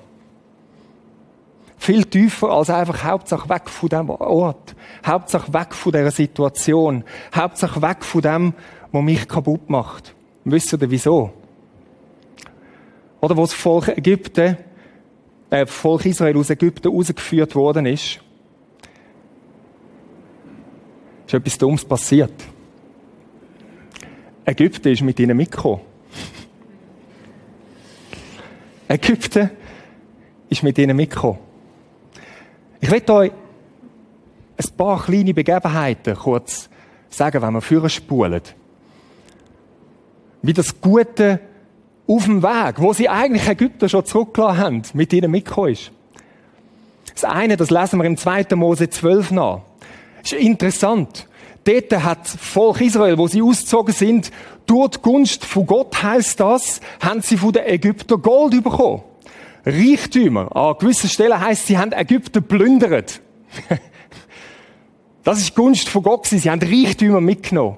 Viel 1.76 2.04
tiefer 2.04 2.50
als 2.50 2.70
einfach 2.70 3.04
Hauptsache 3.04 3.48
weg 3.48 3.68
von 3.68 3.88
dem 3.88 4.10
Ort. 4.10 4.74
Hauptsache 5.04 5.52
weg 5.52 5.74
von 5.74 5.92
dieser 5.92 6.10
Situation. 6.10 7.04
Hauptsache 7.34 7.82
weg 7.82 8.04
von 8.04 8.22
dem, 8.22 8.54
was 8.92 9.02
mich 9.02 9.28
kaputt 9.28 9.68
macht. 9.68 10.14
Wisst 10.44 10.72
ihr 10.72 10.90
wieso? 10.90 11.32
Oder 13.20 13.36
wo 13.36 13.42
das 13.42 13.52
Volk 13.52 13.88
Ägypten, 13.88 14.56
äh, 15.50 15.66
Volk 15.66 16.06
Israel 16.06 16.36
aus 16.36 16.50
Ägypten 16.50 16.88
rausgeführt 16.88 17.54
worden 17.54 17.86
ist, 17.86 18.20
ist 21.26 21.34
etwas 21.34 21.58
Dummes 21.58 21.84
passiert. 21.84 22.32
Ägypten 24.44 24.88
ist 24.88 25.02
mit 25.02 25.20
ihnen 25.20 25.36
mitgekommen. 25.36 25.82
Ägypten 28.88 29.50
ist 30.48 30.62
mit 30.62 30.76
ihnen 30.78 30.96
mitgekommen. 30.96 31.38
Ich 32.80 32.90
will 32.90 33.02
euch 33.10 33.30
ein 34.56 34.76
paar 34.76 35.02
kleine 35.04 35.34
Begebenheiten 35.34 36.16
kurz 36.16 36.68
sagen, 37.08 37.42
wenn 37.42 37.52
wir 37.52 37.60
führen. 37.60 38.42
Wie 40.42 40.52
das 40.52 40.80
Gute 40.80 41.40
auf 42.10 42.24
dem 42.24 42.42
Weg, 42.42 42.74
wo 42.78 42.92
sie 42.92 43.08
eigentlich 43.08 43.46
Ägypten 43.46 43.88
schon 43.88 44.04
zurückgelassen 44.04 44.58
haben, 44.58 44.82
mit 44.94 45.12
ihnen 45.12 45.30
mitgekommen 45.30 45.72
ist. 45.72 45.92
Das 47.14 47.24
eine, 47.24 47.56
das 47.56 47.70
lesen 47.70 47.98
wir 48.00 48.04
im 48.04 48.16
2. 48.16 48.46
Mose 48.56 48.90
12 48.90 49.30
nach. 49.30 49.60
Ist 50.22 50.32
interessant. 50.32 51.28
Dort 51.64 51.92
hat 52.02 52.24
das 52.24 52.36
Volk 52.36 52.80
Israel, 52.80 53.16
wo 53.16 53.28
sie 53.28 53.42
ausgezogen 53.42 53.94
sind, 53.94 54.32
durch 54.66 54.90
die 54.92 55.02
Gunst 55.02 55.44
von 55.44 55.66
Gott 55.66 56.02
heißt 56.02 56.40
das, 56.40 56.80
haben 57.00 57.22
sie 57.22 57.36
von 57.36 57.52
den 57.52 57.66
Ägyptern 57.66 58.22
Gold 58.22 58.62
bekommen. 58.62 59.02
Reichtümer. 59.64 60.54
An 60.56 60.76
gewissen 60.78 61.08
Stellen 61.08 61.38
heißt, 61.38 61.66
sie 61.66 61.78
haben 61.78 61.92
Ägypten 61.92 62.42
plündert. 62.42 63.20
das 65.22 65.38
ist 65.38 65.54
Gunst 65.54 65.88
von 65.88 66.02
Gott. 66.02 66.26
Sie 66.26 66.50
haben 66.50 66.60
Reichtümer 66.60 67.20
mitgenommen. 67.20 67.76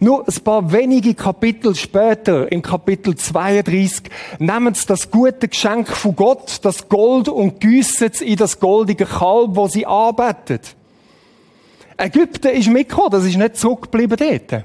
Nur 0.00 0.26
ein 0.28 0.44
paar 0.44 0.70
wenige 0.70 1.14
Kapitel 1.14 1.74
später, 1.74 2.50
im 2.52 2.62
Kapitel 2.62 3.16
32, 3.16 4.04
nehmen 4.38 4.72
sie 4.74 4.86
das 4.86 5.10
gute 5.10 5.48
Geschenk 5.48 5.88
von 5.88 6.14
Gott, 6.14 6.60
das 6.62 6.88
Gold, 6.88 7.28
und 7.28 7.60
gießen 7.60 8.10
es 8.12 8.20
in 8.20 8.36
das 8.36 8.60
goldige 8.60 9.06
Kalb, 9.06 9.56
wo 9.56 9.66
sie 9.66 9.84
arbeitet. 9.84 10.76
Ägypten 11.96 12.48
ist 12.48 12.68
mitgekommen, 12.68 13.10
das 13.10 13.24
ist 13.24 13.36
nicht 13.36 13.56
zurückgeblieben 13.56 14.16
dort. 14.16 14.64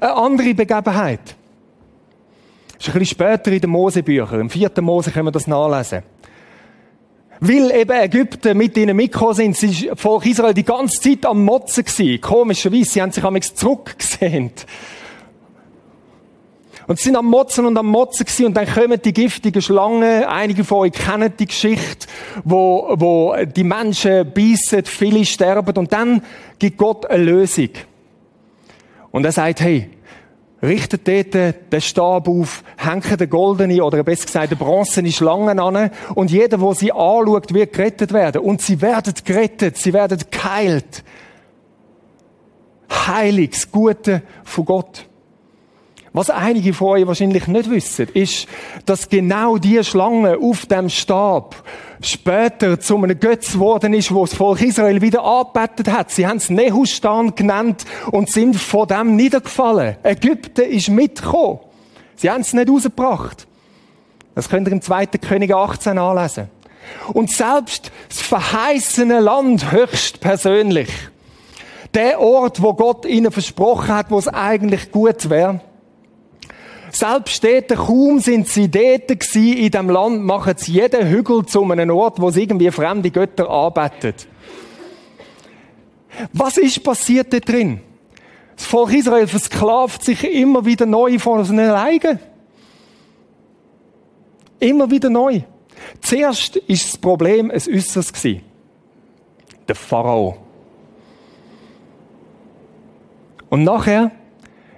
Eine 0.00 0.14
andere 0.14 0.54
Begebenheit. 0.54 1.34
Das 2.78 2.86
ist 2.86 2.94
ein 2.94 3.00
bisschen 3.00 3.16
später 3.16 3.50
in 3.50 3.60
den 3.60 3.70
Mosebüchern. 3.70 4.40
Im 4.40 4.50
vierten 4.50 4.84
Mose 4.84 5.10
können 5.10 5.26
wir 5.26 5.32
das 5.32 5.48
nachlesen. 5.48 6.02
Weil 7.40 7.70
eben 7.70 7.92
Ägypten 7.92 8.56
mit 8.56 8.76
ihnen 8.76 8.96
mitgekommen 8.96 9.34
sind, 9.34 9.56
sie 9.56 9.90
Volk 9.94 10.26
Israel 10.26 10.54
die 10.54 10.64
ganze 10.64 11.00
Zeit 11.00 11.26
am 11.26 11.44
Motzen 11.44 11.84
gewesen. 11.84 12.20
Komischerweise, 12.20 12.90
sie 12.90 13.02
haben 13.02 13.12
sich 13.12 13.24
am 13.24 13.40
zurückgesehen. 13.40 14.52
Und 16.86 16.98
sie 16.98 17.04
sind 17.04 17.16
am 17.16 17.26
Motzen 17.26 17.66
und 17.66 17.76
am 17.76 17.86
Motzen 17.86 18.24
gewesen, 18.24 18.46
und 18.46 18.56
dann 18.56 18.66
kommen 18.66 19.00
die 19.02 19.12
giftigen 19.12 19.60
Schlangen. 19.60 20.24
Einige 20.24 20.62
von 20.62 20.78
euch 20.78 20.92
kennen 20.92 21.32
die 21.36 21.46
Geschichte, 21.46 22.06
wo, 22.44 22.94
wo 22.96 23.34
die 23.44 23.64
Menschen 23.64 24.32
beißen, 24.32 24.84
viele 24.84 25.24
sterben, 25.24 25.76
und 25.76 25.92
dann 25.92 26.22
gibt 26.58 26.78
Gott 26.78 27.04
eine 27.06 27.24
Lösung. 27.24 27.70
Und 29.10 29.24
er 29.24 29.32
sagt, 29.32 29.60
hey, 29.60 29.90
richtet 30.66 31.08
dort 31.08 31.34
den 31.72 31.80
Stab 31.80 32.28
auf, 32.28 32.62
hängt 32.76 33.20
den 33.20 33.30
goldene 33.30 33.82
oder 33.82 34.02
besser 34.02 34.26
gesagt 34.26 34.50
den 34.50 34.58
bronzene 34.58 35.12
Schlangen 35.12 35.58
an 35.58 35.90
und 36.14 36.30
jeder, 36.30 36.58
der 36.58 36.74
sie 36.74 36.92
anschaut, 36.92 37.54
wird 37.54 37.72
gerettet 37.72 38.12
werden. 38.12 38.42
Und 38.42 38.60
sie 38.60 38.80
werden 38.82 39.14
gerettet, 39.24 39.76
sie 39.76 39.92
werden 39.92 40.18
geheilt. 40.30 41.04
Heiliges, 42.90 43.70
Gute 43.70 44.22
von 44.44 44.64
Gott. 44.64 45.06
Was 46.16 46.30
einige 46.30 46.72
von 46.72 46.88
euch 46.88 47.06
wahrscheinlich 47.06 47.46
nicht 47.46 47.68
wissen, 47.68 48.08
ist, 48.14 48.48
dass 48.86 49.10
genau 49.10 49.58
die 49.58 49.84
Schlange 49.84 50.38
auf 50.38 50.64
dem 50.64 50.88
Stab 50.88 51.62
später 52.00 52.80
zu 52.80 52.96
einem 52.96 53.20
Götz 53.20 53.52
geworden 53.52 53.92
ist, 53.92 54.14
wo 54.14 54.24
das 54.24 54.32
Volk 54.32 54.62
Israel 54.62 55.02
wieder 55.02 55.22
angebetet 55.22 55.92
hat. 55.92 56.10
Sie 56.10 56.26
haben 56.26 56.38
es 56.38 56.48
Nehustan 56.48 57.34
genannt 57.34 57.84
und 58.12 58.30
sind 58.30 58.56
von 58.56 58.88
dem 58.88 59.14
niedergefallen. 59.14 59.96
Ägypten 60.02 60.62
ist 60.62 60.88
mitgekommen. 60.88 61.58
Sie 62.14 62.30
haben 62.30 62.40
es 62.40 62.54
nicht 62.54 62.70
rausgebracht. 62.70 63.46
Das 64.34 64.48
könnt 64.48 64.68
ihr 64.68 64.72
im 64.72 64.80
2. 64.80 65.08
König 65.08 65.54
18 65.54 65.98
anlesen. 65.98 66.48
Und 67.12 67.30
selbst 67.30 67.92
das 68.08 68.22
verheißene 68.22 69.20
Land 69.20 69.70
höchst 69.70 70.20
persönlich, 70.20 70.88
der 71.92 72.22
Ort, 72.22 72.62
wo 72.62 72.72
Gott 72.72 73.04
ihnen 73.04 73.32
versprochen 73.32 73.88
hat, 73.88 74.10
wo 74.10 74.18
es 74.18 74.28
eigentlich 74.28 74.90
gut 74.90 75.28
wäre, 75.28 75.60
selbst 76.98 77.42
dort, 77.42 77.68
kaum 77.68 78.20
sind 78.20 78.48
sie 78.48 78.70
dort 78.70 79.08
gewesen, 79.08 79.56
in 79.56 79.70
dem 79.70 79.90
Land, 79.90 80.24
machen 80.24 80.54
sie 80.56 80.72
jeden 80.72 81.08
Hügel 81.08 81.44
zu 81.46 81.64
einem 81.64 81.90
Ort, 81.90 82.20
wo 82.20 82.30
sie 82.30 82.42
irgendwie 82.42 82.70
fremde 82.70 83.10
Götter 83.10 83.48
arbeitet. 83.48 84.26
Was 86.32 86.56
ist 86.56 86.82
passiert 86.82 87.32
da 87.32 87.38
drin? 87.38 87.80
Das 88.56 88.66
Volk 88.66 88.92
Israel 88.94 89.26
versklavt 89.26 90.02
sich 90.02 90.24
immer 90.24 90.64
wieder 90.64 90.86
neu 90.86 91.18
von 91.18 91.44
seinen 91.44 91.70
Eigen. 91.70 92.18
Immer 94.58 94.90
wieder 94.90 95.10
neu. 95.10 95.42
Zuerst 96.00 96.56
ist 96.56 96.88
das 96.88 96.98
Problem 96.98 97.50
ein 97.50 97.56
äußeres 97.56 98.12
gewesen. 98.12 98.42
Der 99.68 99.74
Pharao. 99.74 100.38
Und 103.50 103.64
nachher 103.64 104.10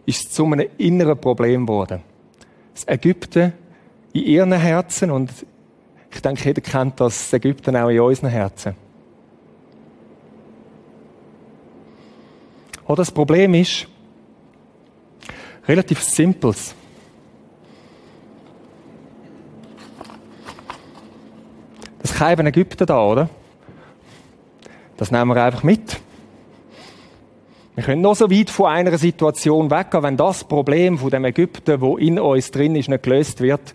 ist 0.06 0.26
es 0.26 0.30
zu 0.32 0.44
einem 0.46 0.68
inneren 0.78 1.20
Problem 1.20 1.66
geworden. 1.66 2.02
Das 2.78 2.86
Ägypten 2.86 3.52
in 4.12 4.22
ihren 4.22 4.52
Herzen 4.52 5.10
und 5.10 5.32
ich 6.12 6.22
denke, 6.22 6.44
jeder 6.44 6.60
kennt 6.60 7.00
das 7.00 7.32
Ägypten 7.32 7.74
auch 7.74 7.88
in 7.88 7.98
unseren 7.98 8.30
Herzen. 8.30 8.76
Oder 12.86 12.98
das 12.98 13.10
Problem 13.10 13.52
ist 13.54 13.88
relativ 15.66 16.00
simples. 16.04 16.72
Das 22.00 22.14
Keiben 22.14 22.46
Ägypten 22.46 22.86
da, 22.86 23.04
oder? 23.04 23.28
Das 24.96 25.10
nehmen 25.10 25.34
wir 25.34 25.42
einfach 25.42 25.64
mit. 25.64 26.00
Wir 27.78 27.84
können 27.84 28.02
noch 28.02 28.16
so 28.16 28.28
weit 28.28 28.50
von 28.50 28.66
einer 28.66 28.98
Situation 28.98 29.70
weggehen, 29.70 30.02
wenn 30.02 30.16
das 30.16 30.42
Problem 30.42 30.98
von 30.98 31.10
dem 31.10 31.24
Ägypten, 31.24 31.80
wo 31.80 31.96
in 31.96 32.18
uns 32.18 32.50
drin 32.50 32.74
ist, 32.74 32.88
nicht 32.88 33.04
gelöst 33.04 33.40
wird, 33.40 33.72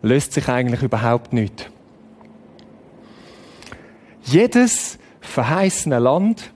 löst 0.00 0.32
sich 0.32 0.48
eigentlich 0.48 0.80
überhaupt 0.80 1.34
nicht. 1.34 1.70
Jedes 4.22 4.98
verheißene 5.20 5.98
Land 5.98 6.50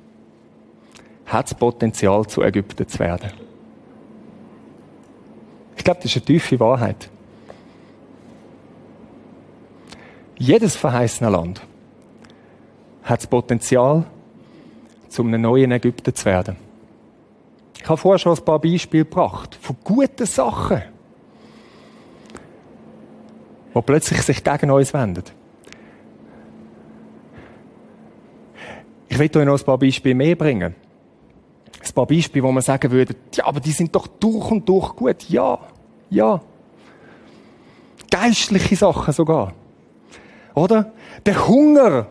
hat 1.27 1.51
das 1.51 1.59
Potenzial, 1.59 2.27
zu 2.29 2.41
Ägypten 2.41 2.89
zu 2.89 2.99
werden. 2.99 3.31
Ich 5.77 5.85
glaube, 5.85 6.01
das 6.03 6.11
ist 6.11 6.17
eine 6.17 6.25
tiefe 6.25 6.59
Wahrheit. 6.61 7.11
Jedes 10.39 10.77
verheißene 10.77 11.29
Land 11.29 11.61
hat 13.03 13.21
das 13.21 13.27
Potenzial, 13.27 14.07
zu 15.11 15.23
einem 15.23 15.43
neuen 15.43 15.73
Ägypten 15.73 16.15
zu 16.15 16.25
werden. 16.25 16.66
Ich 17.87 17.91
habe 17.91 18.01
vorher 18.01 18.19
schon 18.19 18.37
ein 18.37 18.45
paar 18.45 18.59
Beispiele 18.59 19.05
gebracht 19.05 19.57
von 19.61 19.77
guten 19.85 20.27
Sachen, 20.27 20.83
die 23.73 23.81
plötzlich 23.81 24.23
sich 24.23 24.43
gegen 24.43 24.73
uns 24.73 24.93
wenden. 24.93 25.23
Ich 29.07 29.17
will 29.17 29.31
euch 29.37 29.47
noch 29.47 29.57
ein 29.57 29.65
paar 29.65 29.79
Beispiele 29.79 30.17
mehr 30.17 30.35
bringen. 30.35 30.75
Ein 31.81 31.93
paar 31.95 32.07
Beispiele, 32.07 32.43
wo 32.43 32.51
man 32.51 32.65
sagen 32.65 32.91
würde, 32.91 33.15
ja, 33.33 33.47
aber 33.47 33.61
die 33.61 33.71
sind 33.71 33.95
doch 33.95 34.09
durch 34.09 34.51
und 34.51 34.69
durch 34.69 34.97
gut. 34.97 35.23
Ja, 35.29 35.57
ja. 36.11 36.41
Geistliche 38.11 38.75
Sachen 38.75 39.15
sogar. 39.15 39.53
Oder? 40.57 40.93
Der 41.25 41.47
Hunger 41.47 42.09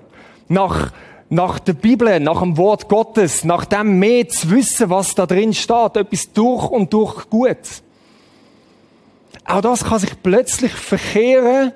nach 0.47 0.93
nach 1.29 1.59
der 1.59 1.73
Bibel, 1.73 2.19
nach 2.19 2.41
dem 2.41 2.57
Wort 2.57 2.87
Gottes, 2.87 3.43
nach 3.43 3.65
dem 3.65 3.99
mehr 3.99 4.27
zu 4.29 4.51
wissen, 4.51 4.89
was 4.89 5.15
da 5.15 5.25
drin 5.25 5.53
steht, 5.53 5.97
etwas 5.97 6.31
durch 6.33 6.69
und 6.69 6.93
durch 6.93 7.29
gut. 7.29 7.57
Auch 9.45 9.61
das 9.61 9.83
kann 9.83 9.99
sich 9.99 10.21
plötzlich 10.21 10.71
verkehren 10.71 11.71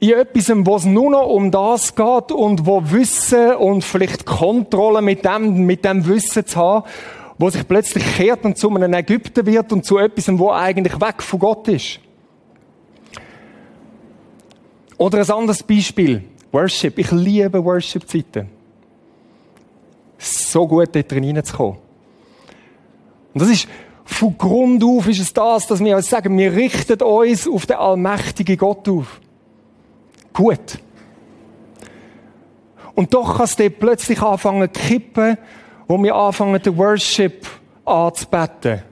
in 0.00 0.12
etwas, 0.12 0.50
wo 0.54 0.76
es 0.76 0.84
nur 0.84 1.10
noch 1.10 1.26
um 1.26 1.50
das 1.50 1.94
geht 1.94 2.32
und 2.32 2.66
wo 2.66 2.82
Wissen 2.90 3.54
und 3.54 3.84
vielleicht 3.84 4.26
Kontrolle 4.26 5.02
mit 5.02 5.24
dem, 5.24 5.64
mit 5.64 5.84
dem 5.84 6.06
Wissen 6.06 6.44
zu 6.44 6.58
haben, 6.58 6.86
wo 7.38 7.50
sich 7.50 7.66
plötzlich 7.66 8.04
kehrt 8.16 8.44
und 8.44 8.58
zu 8.58 8.70
einem 8.70 8.92
Ägypten 8.94 9.46
wird 9.46 9.72
und 9.72 9.84
zu 9.84 9.98
etwas, 9.98 10.26
wo 10.38 10.50
eigentlich 10.50 11.00
weg 11.00 11.22
von 11.22 11.38
Gott 11.38 11.68
ist. 11.68 12.00
Oder 14.96 15.18
ein 15.18 15.30
anderes 15.30 15.62
Beispiel. 15.62 16.24
Worship. 16.52 16.98
Ich 16.98 17.10
liebe 17.10 17.64
Worship-Zeiten 17.64 18.61
so 20.22 20.66
gut 20.66 20.94
dort 20.94 21.12
reinzukommen. 21.12 21.78
Und 23.34 23.42
das 23.42 23.50
ist, 23.50 23.68
von 24.04 24.36
Grund 24.36 24.84
auf 24.84 25.08
ist 25.08 25.20
es 25.20 25.32
das, 25.32 25.66
dass 25.66 25.82
wir 25.82 26.00
sagen, 26.02 26.36
wir 26.36 26.52
richten 26.52 27.00
uns 27.02 27.48
auf 27.48 27.66
den 27.66 27.76
allmächtigen 27.76 28.56
Gott 28.56 28.88
auf. 28.88 29.20
Gut. 30.32 30.78
Und 32.94 33.14
doch 33.14 33.36
kann 33.36 33.44
es 33.44 33.56
dort 33.56 33.78
plötzlich 33.78 34.20
anfangen 34.20 34.72
zu 34.72 34.80
kippen, 34.80 35.38
wo 35.88 36.02
wir 36.02 36.14
anfangen, 36.14 36.60
den 36.62 36.76
Worship 36.76 37.46
anzubeten. 37.84 38.82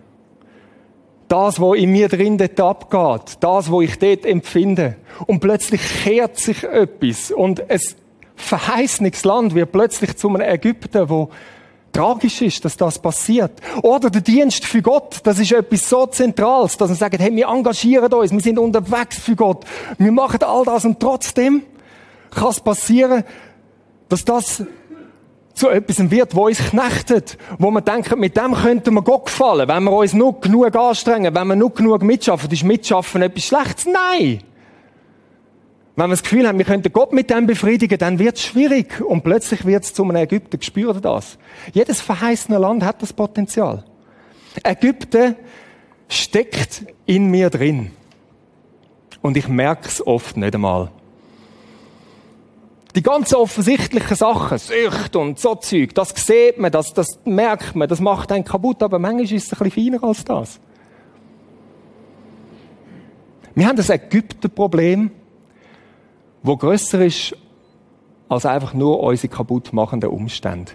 Das, 1.29 1.61
was 1.61 1.77
in 1.77 1.93
mir 1.93 2.09
drin 2.09 2.39
dort 2.39 2.61
abgeht. 2.61 3.37
Das, 3.41 3.71
was 3.71 3.83
ich 3.83 3.99
dort 3.99 4.27
empfinde. 4.27 4.97
Und 5.27 5.41
plötzlich 5.41 5.81
kehrt 6.03 6.39
sich 6.39 6.65
etwas. 6.65 7.31
Und 7.31 7.63
es 7.69 7.97
verheißenes 8.41 9.25
Land 9.25 9.55
wird 9.55 9.73
plötzlich 9.73 10.17
zu 10.17 10.29
einem 10.29 10.43
Ägypten, 10.43 11.09
wo 11.09 11.31
tragisch 11.93 12.43
ist, 12.43 12.65
dass 12.65 12.77
das 12.77 12.99
passiert. 12.99 13.53
Oder 13.83 14.11
der 14.11 14.21
Dienst 14.21 14.65
für 14.65 14.83
Gott, 14.83 15.21
das 15.25 15.39
ist 15.39 15.53
etwas 15.53 15.89
so 15.89 16.07
Zentrales, 16.07 16.77
dass 16.77 16.89
man 16.89 16.99
sagt, 16.99 17.19
hey, 17.19 17.35
wir 17.35 17.49
engagieren 17.49 18.13
uns, 18.13 18.31
wir 18.33 18.41
sind 18.41 18.59
unterwegs 18.59 19.19
für 19.19 19.37
Gott, 19.37 19.65
wir 19.99 20.13
machen 20.13 20.43
all 20.43 20.65
das 20.65 20.85
und 20.85 21.01
trotzdem 21.01 21.63
kann 22.31 22.49
es 22.49 22.61
passieren, 22.61 23.25
dass 24.09 24.25
das 24.25 24.63
zu 25.55 25.69
etwas 25.69 26.11
wird, 26.11 26.35
wo 26.35 26.47
uns 26.47 26.59
knechtet, 26.59 27.37
wo 27.59 27.71
man 27.71 27.85
denkt, 27.85 28.17
mit 28.17 28.37
dem 28.37 28.55
könnten 28.55 28.95
wir 28.95 29.03
Gott 29.03 29.27
gefallen, 29.27 29.69
wenn 29.69 29.85
wir 29.85 29.93
uns 29.93 30.15
nur 30.15 30.41
genug 30.41 30.75
anstrengen, 30.75 31.35
wenn 31.35 31.47
wir 31.49 31.57
nur 31.57 31.75
genug 31.75 32.03
mitschaffen. 32.03 32.51
Ist 32.51 32.65
Mitschaffen 32.65 33.23
etwas 33.23 33.45
Schlechtes? 33.45 33.87
Nein! 33.87 34.43
Wenn 36.01 36.09
wir 36.09 36.15
das 36.15 36.23
Gefühl 36.23 36.49
haben, 36.49 36.57
wir 36.57 36.65
könnten 36.65 36.91
Gott 36.95 37.13
mit 37.13 37.29
dem 37.29 37.47
befriedigen, 37.47 37.99
dann 37.99 38.19
wird 38.19 38.37
es 38.37 38.43
schwierig. 38.43 39.03
Und 39.03 39.23
plötzlich 39.23 39.67
wird 39.67 39.85
es 39.85 39.93
zu 39.93 40.03
einem 40.03 40.17
Ägypten. 40.17 40.63
Spürt 40.63 40.97
ihr 40.97 41.01
das? 41.03 41.37
Jedes 41.75 42.01
verheißene 42.01 42.57
Land 42.57 42.83
hat 42.85 43.03
das 43.03 43.13
Potenzial. 43.13 43.85
Ägypten 44.65 45.37
steckt 46.09 46.87
in 47.05 47.31
mir 47.31 47.51
drin. 47.51 47.91
Und 49.21 49.37
ich 49.37 49.47
merke 49.47 49.89
es 49.89 50.07
oft 50.07 50.39
nicht 50.39 50.55
einmal. 50.55 50.91
Die 52.95 53.03
ganz 53.03 53.35
offensichtlichen 53.35 54.17
Sachen, 54.17 54.57
Sucht 54.57 55.17
und 55.17 55.39
so 55.39 55.55
Zeug, 55.57 55.95
das 55.95 56.15
sieht 56.17 56.57
man, 56.57 56.73
das, 56.73 56.95
das 56.95 57.19
merkt 57.27 57.77
man, 57.77 57.87
das 57.91 58.01
macht 58.01 58.33
einen 58.33 58.47
kaputt, 58.47 58.83
aber 58.83 58.99
manchmal 58.99 59.25
ist 59.31 59.53
es 59.53 59.61
ein 59.61 59.69
bisschen 59.69 59.93
feiner 59.93 60.09
als 60.09 60.25
das. 60.25 60.61
Wir 63.55 63.69
haben 63.69 63.77
das 63.77 63.91
Ägypten-Problem, 63.91 65.11
wo 66.43 66.57
grösser 66.57 67.05
ist 67.05 67.37
als 68.29 68.47
einfach 68.47 68.75
nur 68.75 69.01
unsere 69.01 69.29
kaputt 69.29 69.73
machenden 69.73 70.11
Umstände. 70.11 70.73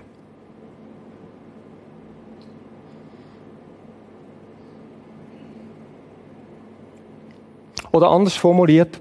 Oder 7.92 8.12
anders 8.12 8.36
formuliert, 8.36 9.00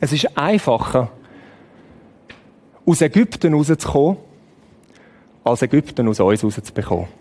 es 0.00 0.12
ist 0.12 0.38
einfacher, 0.38 1.10
aus 2.86 3.00
Ägypten 3.00 3.52
rauszukommen, 3.52 4.16
als 5.42 5.62
Ägypten 5.62 6.06
aus 6.06 6.20
uns 6.20 6.44
rauszubekommen. 6.44 7.19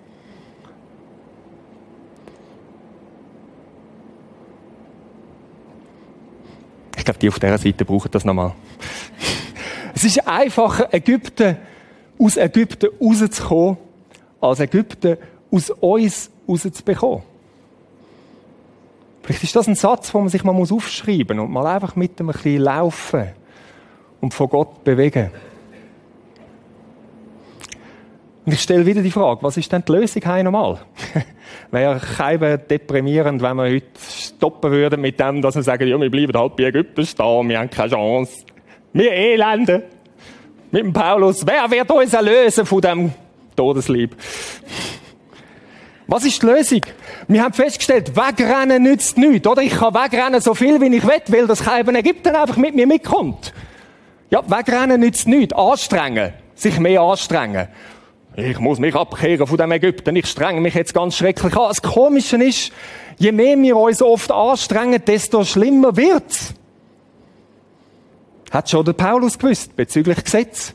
Glaube, 7.10 7.20
die 7.20 7.30
auf 7.30 7.40
dieser 7.40 7.58
Seite 7.58 7.86
brauchen 7.86 8.12
das 8.12 8.26
nochmal. 8.26 8.54
Es 9.96 10.04
ist 10.04 10.28
einfacher, 10.28 10.94
Ägypten, 10.94 11.58
aus 12.20 12.38
Ägypten 12.38 12.90
rauszukommen, 13.02 13.78
als 14.40 14.60
Ägypten 14.60 15.18
aus 15.52 15.70
uns 15.72 16.30
rauszubekommen. 16.48 17.24
Vielleicht 19.24 19.44
ist 19.44 19.56
das 19.56 19.68
ein 19.68 19.76
Satz, 19.76 20.12
den 20.12 20.22
man 20.22 20.30
sich 20.30 20.44
mal 20.44 20.56
aufschreiben 20.56 21.38
muss 21.38 21.46
und 21.48 21.52
mal 21.52 21.68
einfach 21.68 21.96
mit 21.96 22.20
dem 22.20 22.30
ein 22.30 22.34
bisschen 22.34 22.62
laufen 22.62 23.30
und 24.22 24.34
von 24.34 24.50
Gott 24.50 24.84
bewegen. 24.84 25.32
Und 28.50 28.54
ich 28.56 28.62
stelle 28.62 28.84
wieder 28.84 29.04
die 29.04 29.12
Frage, 29.12 29.44
was 29.44 29.58
ist 29.58 29.72
denn 29.72 29.84
die 29.88 29.92
Lösung 29.92 30.26
heim 30.26 30.46
normal? 30.46 30.80
Wäre 31.72 32.00
kein 32.00 32.40
deprimierend, 32.68 33.44
wenn 33.44 33.58
wir 33.58 33.66
heute 33.66 33.86
stoppen 34.02 34.72
würden 34.72 35.02
mit 35.02 35.20
dem, 35.20 35.44
dass 35.44 35.54
wir 35.54 35.62
sagen, 35.62 35.88
ja, 35.88 36.02
wir 36.02 36.10
bleiben 36.10 36.36
halt 36.36 36.56
bei 36.56 36.64
Ägypten 36.64 37.06
stehen, 37.06 37.48
wir 37.48 37.60
haben 37.60 37.70
keine 37.70 37.92
Chance. 37.92 38.34
Wir 38.92 39.12
Elende. 39.12 39.84
Mit 40.72 40.82
dem 40.82 40.92
Paulus. 40.92 41.46
Wer 41.46 41.70
wird 41.70 41.92
uns 41.92 42.12
erlösen 42.12 42.66
von 42.66 42.82
dem 42.82 43.14
Todeslieb? 43.56 44.16
Was 46.08 46.26
ist 46.26 46.42
die 46.42 46.48
Lösung? 46.48 46.82
Wir 47.28 47.44
haben 47.44 47.54
festgestellt, 47.54 48.14
wegrennen 48.16 48.82
nützt 48.82 49.16
nichts, 49.16 49.48
oder? 49.48 49.62
Ich 49.62 49.76
kann 49.76 49.94
wegrennen 49.94 50.42
so 50.42 50.56
viel, 50.56 50.82
wie 50.82 50.98
ich 50.98 51.04
will, 51.06 51.22
weil 51.28 51.46
das 51.46 51.64
Kaiben 51.64 51.96
Ägypten 51.96 52.36
einfach 52.36 52.58
mit 52.58 52.74
mir 52.74 52.88
mitkommt. 52.88 53.54
Ja, 54.32 54.42
wegrennen 54.50 55.02
nützt 55.02 55.28
nichts. 55.28 55.54
Anstrengen. 55.54 56.34
Sich 56.56 56.80
mehr 56.80 57.02
anstrengen. 57.02 57.68
Ich 58.42 58.58
muss 58.60 58.80
mich 58.80 58.96
abkehren 58.96 59.46
von 59.46 59.58
dem 59.58 59.72
Ägypten. 59.72 60.16
Ich 60.16 60.28
strenge 60.28 60.62
mich 60.62 60.74
jetzt 60.74 60.94
ganz 60.94 61.18
schrecklich 61.18 61.56
an. 61.58 61.68
Das 61.68 61.82
Komische 61.82 62.42
ist, 62.42 62.72
je 63.18 63.34
mehr 63.34 63.58
wir 63.62 63.76
uns 63.76 64.02
oft 64.02 64.32
anstrengen, 64.32 65.04
desto 65.06 65.44
schlimmer 65.44 65.96
wird's. 65.98 66.54
Hat 68.52 68.70
schon 68.70 68.86
der 68.86 68.94
Paulus 68.94 69.38
gewusst, 69.38 69.76
bezüglich 69.76 70.24
Gesetz. 70.24 70.74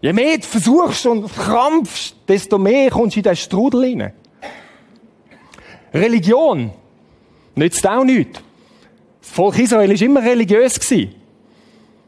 Je 0.00 0.12
mehr 0.12 0.38
du 0.38 0.46
versuchst 0.46 1.06
und 1.06 1.28
krampfst, 1.34 2.14
desto 2.28 2.56
mehr 2.56 2.90
kommst 2.90 3.16
du 3.16 3.20
in 3.20 3.24
den 3.24 3.36
Strudel 3.36 3.82
rein. 3.82 4.12
Religion 5.92 6.70
nützt 7.56 7.86
auch 7.86 8.04
nichts. 8.04 8.40
Das 9.20 9.30
Volk 9.30 9.58
Israel 9.58 9.90
war 9.90 10.02
immer 10.02 10.22
religiös. 10.22 10.74
Sie 10.74 11.10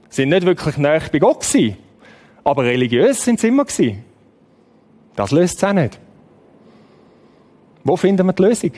sind 0.09 0.29
nicht 0.29 0.47
wirklich 0.47 0.77
näher 0.77 1.03
bei 1.11 1.19
Gott 1.19 1.45
aber 2.45 2.65
religiös 2.65 3.23
sind 3.23 3.41
sie 3.41 3.49
immer. 3.49 3.67
Das 5.19 5.33
löst 5.33 5.57
es 5.57 5.65
auch 5.65 5.73
nicht. 5.73 5.99
Wo 7.83 7.97
finden 7.97 8.25
wir 8.25 8.33
die 8.33 8.43
Lösung? 8.43 8.71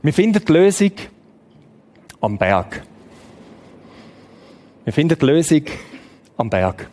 Wir 0.00 0.12
finden 0.14 0.42
die 0.42 0.50
Lösung 0.50 0.92
am 2.22 2.38
Berg. 2.38 2.82
Wir 4.84 4.94
finden 4.94 5.18
die 5.18 5.26
Lösung 5.26 5.64
am 6.38 6.48
Berg. 6.48 6.88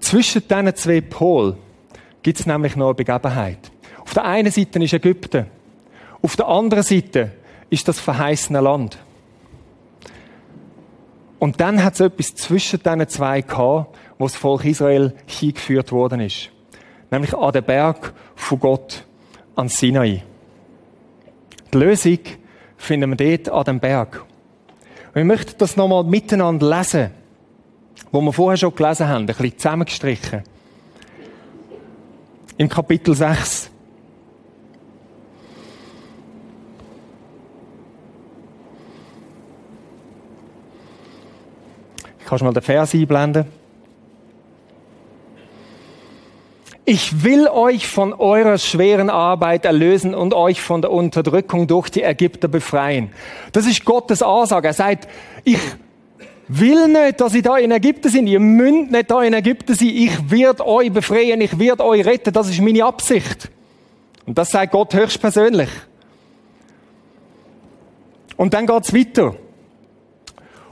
Zwischen 0.00 0.48
diesen 0.48 0.76
zwei 0.76 1.02
Polen 1.02 1.58
gibt 2.22 2.40
es 2.40 2.46
nämlich 2.46 2.74
noch 2.74 2.86
eine 2.86 2.94
Begebenheit. 2.94 3.70
Auf 4.00 4.14
der 4.14 4.24
einen 4.24 4.50
Seite 4.50 4.82
ist 4.82 4.94
Ägypten. 4.94 5.44
Auf 6.22 6.36
der 6.36 6.48
anderen 6.48 6.84
Seite 6.84 7.32
ist 7.68 7.86
das 7.86 8.00
verheißene 8.00 8.62
Land. 8.62 8.96
Und 11.38 11.60
dann 11.60 11.82
hat 11.84 11.94
es 11.94 12.00
etwas 12.00 12.34
zwischen 12.34 12.82
diesen 12.82 13.08
zwei 13.08 13.42
gehabt, 13.42 13.96
wo 14.18 14.24
das 14.24 14.34
Volk 14.34 14.64
Israel 14.64 15.14
hingeführt 15.26 15.92
worden 15.92 16.20
ist. 16.20 16.50
Nämlich 17.10 17.34
an 17.34 17.52
den 17.52 17.64
Berg 17.64 18.12
von 18.34 18.58
Gott, 18.58 19.04
an 19.54 19.68
Sinai. 19.68 20.24
Die 21.72 21.78
Lösung 21.78 22.18
finden 22.76 23.16
wir 23.16 23.38
dort 23.38 23.54
an 23.54 23.64
dem 23.64 23.80
Berg. 23.80 24.24
Wir 25.14 25.24
möchten 25.24 25.54
das 25.58 25.76
nochmal 25.76 26.04
miteinander 26.04 26.76
lesen, 26.76 27.10
wo 28.10 28.20
wir 28.20 28.32
vorher 28.32 28.56
schon 28.56 28.74
gelesen 28.74 29.08
haben, 29.08 29.22
ein 29.22 29.26
bisschen 29.26 29.58
zusammengestrichen. 29.58 30.42
Im 32.56 32.68
Kapitel 32.68 33.14
6. 33.14 33.70
Kannst 42.28 42.42
du 42.42 42.44
mal 42.44 42.52
den 42.52 42.62
Vers 42.62 42.92
einblenden? 42.92 43.46
Ich 46.84 47.24
will 47.24 47.48
euch 47.48 47.88
von 47.88 48.12
eurer 48.12 48.58
schweren 48.58 49.08
Arbeit 49.08 49.64
erlösen 49.64 50.14
und 50.14 50.34
euch 50.34 50.60
von 50.60 50.82
der 50.82 50.90
Unterdrückung 50.90 51.66
durch 51.66 51.88
die 51.88 52.02
Ägypter 52.02 52.48
befreien. 52.48 53.12
Das 53.52 53.66
ist 53.66 53.82
Gottes 53.82 54.22
Ansage. 54.22 54.68
Er 54.68 54.74
sagt, 54.74 55.08
ich 55.42 55.58
will 56.48 56.88
nicht, 56.88 57.18
dass 57.18 57.34
ihr 57.34 57.40
da 57.40 57.56
in 57.56 57.70
Ägypten 57.70 58.10
sind. 58.10 58.26
Ihr 58.26 58.40
müsst 58.40 58.90
nicht 58.90 59.10
da 59.10 59.22
in 59.22 59.32
Ägypten 59.32 59.74
sein. 59.74 59.88
Ich 59.88 60.30
werde 60.30 60.66
euch 60.66 60.92
befreien. 60.92 61.40
Ich 61.40 61.58
werde 61.58 61.82
euch 61.82 62.04
retten. 62.04 62.34
Das 62.34 62.50
ist 62.50 62.60
meine 62.60 62.84
Absicht. 62.84 63.50
Und 64.26 64.36
das 64.36 64.50
sagt 64.50 64.72
Gott 64.72 64.92
höchstpersönlich. 64.92 65.70
Und 68.36 68.52
dann 68.52 68.66
geht's 68.66 68.92
weiter. 68.92 69.34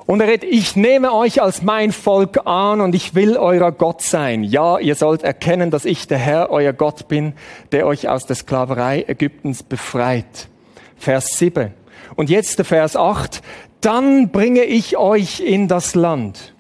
Und 0.06 0.20
er 0.20 0.28
redet, 0.28 0.48
ich 0.48 0.76
nehme 0.76 1.12
euch 1.12 1.42
als 1.42 1.62
mein 1.62 1.90
Volk 1.90 2.46
an 2.46 2.80
und 2.80 2.94
ich 2.94 3.16
will 3.16 3.36
euer 3.36 3.72
Gott 3.72 4.02
sein. 4.02 4.44
Ja, 4.44 4.78
ihr 4.78 4.94
sollt 4.94 5.24
erkennen, 5.24 5.72
dass 5.72 5.84
ich 5.84 6.06
der 6.06 6.18
Herr, 6.18 6.50
euer 6.50 6.72
Gott 6.72 7.08
bin, 7.08 7.34
der 7.72 7.86
euch 7.86 8.08
aus 8.08 8.24
der 8.24 8.36
Sklaverei 8.36 9.04
Ägyptens 9.08 9.64
befreit. 9.64 10.48
Vers 10.96 11.38
7. 11.38 11.74
Und 12.14 12.30
jetzt 12.30 12.58
der 12.58 12.64
Vers 12.64 12.94
8. 12.94 13.42
Dann 13.80 14.30
bringe 14.30 14.62
ich 14.62 14.96
euch 14.96 15.40
in 15.40 15.66
das 15.66 15.96
Land. 15.96 16.54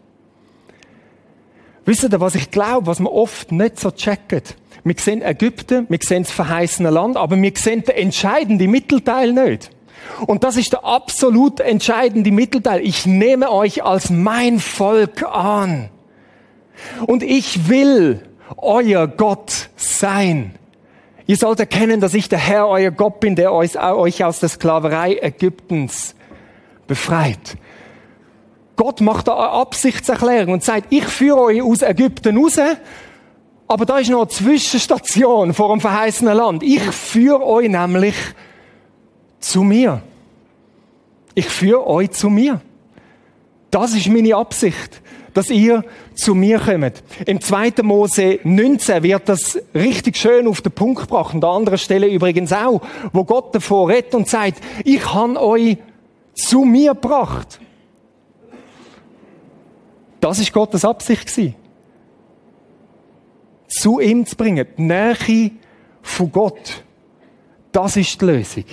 Wisst 1.84 2.02
ihr, 2.02 2.20
was 2.20 2.34
ich 2.34 2.50
glaube, 2.50 2.88
was 2.88 2.98
man 2.98 3.12
oft 3.12 3.52
nicht 3.52 3.78
so 3.78 3.92
checkt? 3.92 4.56
Wir 4.82 4.94
sehen 4.98 5.22
Ägypten, 5.22 5.86
wir 5.88 5.98
sehen 6.02 6.24
das 6.24 6.32
verheißene 6.32 6.90
Land, 6.90 7.16
aber 7.16 7.40
wir 7.40 7.52
sehen 7.54 7.82
den 7.84 7.94
entscheidenden 7.94 8.70
Mittelteil 8.70 9.32
nicht. 9.32 9.70
Und 10.26 10.44
das 10.44 10.56
ist 10.56 10.72
der 10.72 10.84
absolut 10.84 11.60
entscheidende 11.60 12.30
Mittelteil. 12.30 12.80
Ich 12.80 13.06
nehme 13.06 13.50
euch 13.50 13.84
als 13.84 14.10
mein 14.10 14.58
Volk 14.58 15.22
an. 15.22 15.90
Und 17.06 17.22
ich 17.22 17.68
will 17.68 18.22
euer 18.56 19.06
Gott 19.06 19.68
sein. 19.76 20.54
Ihr 21.26 21.36
sollt 21.36 21.58
erkennen, 21.58 22.00
dass 22.00 22.14
ich 22.14 22.28
der 22.28 22.38
Herr, 22.38 22.68
euer 22.68 22.90
Gott 22.90 23.20
bin, 23.20 23.34
der 23.34 23.52
euch 23.52 23.78
aus 23.78 24.40
der 24.40 24.48
Sklaverei 24.48 25.18
Ägyptens 25.20 26.14
befreit. 26.86 27.56
Gott 28.76 29.00
macht 29.00 29.28
eine 29.28 29.38
Absichtserklärung 29.38 30.54
und 30.54 30.64
sagt, 30.64 30.86
ich 30.90 31.04
führe 31.04 31.40
euch 31.40 31.62
aus 31.62 31.82
Ägypten 31.82 32.36
raus, 32.36 32.58
aber 33.66 33.86
da 33.86 33.98
ist 33.98 34.10
noch 34.10 34.20
eine 34.20 34.28
Zwischenstation 34.28 35.52
vor 35.52 35.70
dem 35.70 35.80
verheißenen 35.80 36.36
Land. 36.36 36.62
Ich 36.62 36.82
führe 36.82 37.44
euch 37.44 37.68
nämlich 37.68 38.14
zu 39.46 39.62
mir. 39.62 40.02
Ich 41.34 41.46
führe 41.46 41.86
euch 41.86 42.10
zu 42.10 42.30
mir. 42.30 42.60
Das 43.70 43.94
ist 43.94 44.08
meine 44.08 44.34
Absicht. 44.36 45.02
dass 45.34 45.50
ihr 45.50 45.84
zu 46.14 46.34
mir 46.34 46.58
kommt. 46.58 47.02
Im 47.26 47.42
2. 47.42 47.82
Mose 47.82 48.38
19 48.42 49.02
wird 49.02 49.28
das 49.28 49.58
richtig 49.74 50.16
schön 50.16 50.48
auf 50.48 50.62
den 50.62 50.72
Punkt 50.72 51.02
gebracht. 51.02 51.34
An 51.34 51.42
der 51.42 51.50
anderen 51.50 51.76
Stelle 51.76 52.08
übrigens 52.08 52.54
auch, 52.54 52.80
wo 53.12 53.22
Gott 53.22 53.54
davor 53.54 53.90
redet 53.90 54.14
und 54.14 54.26
sagt, 54.26 54.62
ich 54.82 55.12
han 55.12 55.36
euch 55.36 55.76
zu 56.34 56.64
mir 56.64 56.94
gebracht. 56.94 57.60
Das 60.20 60.38
ist 60.38 60.54
Gottes 60.54 60.86
Absicht 60.86 61.26
gewesen. 61.26 61.54
Zu 63.68 64.00
ihm 64.00 64.24
zu 64.24 64.36
bringen. 64.36 64.66
Die 64.78 64.82
Nähe 64.82 65.50
von 66.00 66.32
Gott. 66.32 66.82
Das 67.72 67.98
ist 67.98 68.18
die 68.22 68.24
Lösung. 68.24 68.64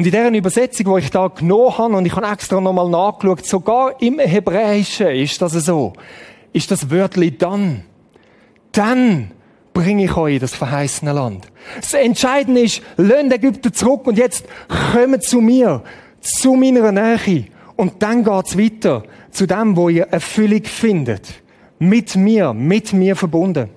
Und 0.00 0.06
in 0.06 0.12
deren 0.12 0.34
Übersetzung, 0.34 0.94
die 0.94 1.02
ich 1.02 1.10
da 1.10 1.28
genommen 1.28 1.76
habe, 1.76 1.96
und 1.98 2.06
ich 2.06 2.16
habe 2.16 2.26
extra 2.26 2.58
nochmal 2.58 2.88
nachgeschaut, 2.88 3.44
sogar 3.44 4.00
im 4.00 4.18
Hebräischen 4.18 5.08
ist 5.08 5.42
das 5.42 5.52
so, 5.52 5.92
ist 6.54 6.70
das 6.70 6.90
Wörtli 6.90 7.36
dann. 7.36 7.82
Dann 8.72 9.32
bringe 9.74 10.06
ich 10.06 10.16
euch 10.16 10.36
in 10.36 10.40
das 10.40 10.54
verheißene 10.54 11.12
Land. 11.12 11.48
Das 11.78 11.92
Entscheidende 11.92 12.62
ist, 12.62 12.80
lasst 12.96 13.30
Ägypten 13.30 13.74
zurück 13.74 14.06
und 14.06 14.16
jetzt 14.16 14.46
kommt 14.94 15.22
zu 15.22 15.42
mir, 15.42 15.82
zu 16.22 16.54
meiner 16.54 16.92
Nähe. 16.92 17.48
Und 17.76 18.02
dann 18.02 18.24
geht's 18.24 18.56
weiter 18.56 19.02
zu 19.30 19.46
dem, 19.46 19.76
wo 19.76 19.90
ihr 19.90 20.04
Erfüllung 20.04 20.64
findet. 20.64 21.42
Mit 21.78 22.16
mir, 22.16 22.54
mit 22.54 22.94
mir 22.94 23.16
verbunden. 23.16 23.68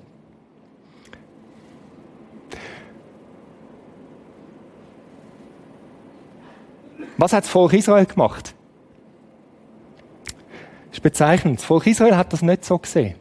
Was 7.17 7.33
hat 7.33 7.43
das 7.43 7.51
Volk 7.51 7.73
Israel 7.73 8.05
gemacht? 8.05 8.55
Das 10.89 10.97
ist 10.99 11.01
bezeichnend. 11.01 11.59
Das 11.59 11.65
Volk 11.65 11.87
Israel 11.87 12.17
hat 12.17 12.33
das 12.33 12.41
nicht 12.41 12.65
so 12.65 12.77
gesehen. 12.77 13.15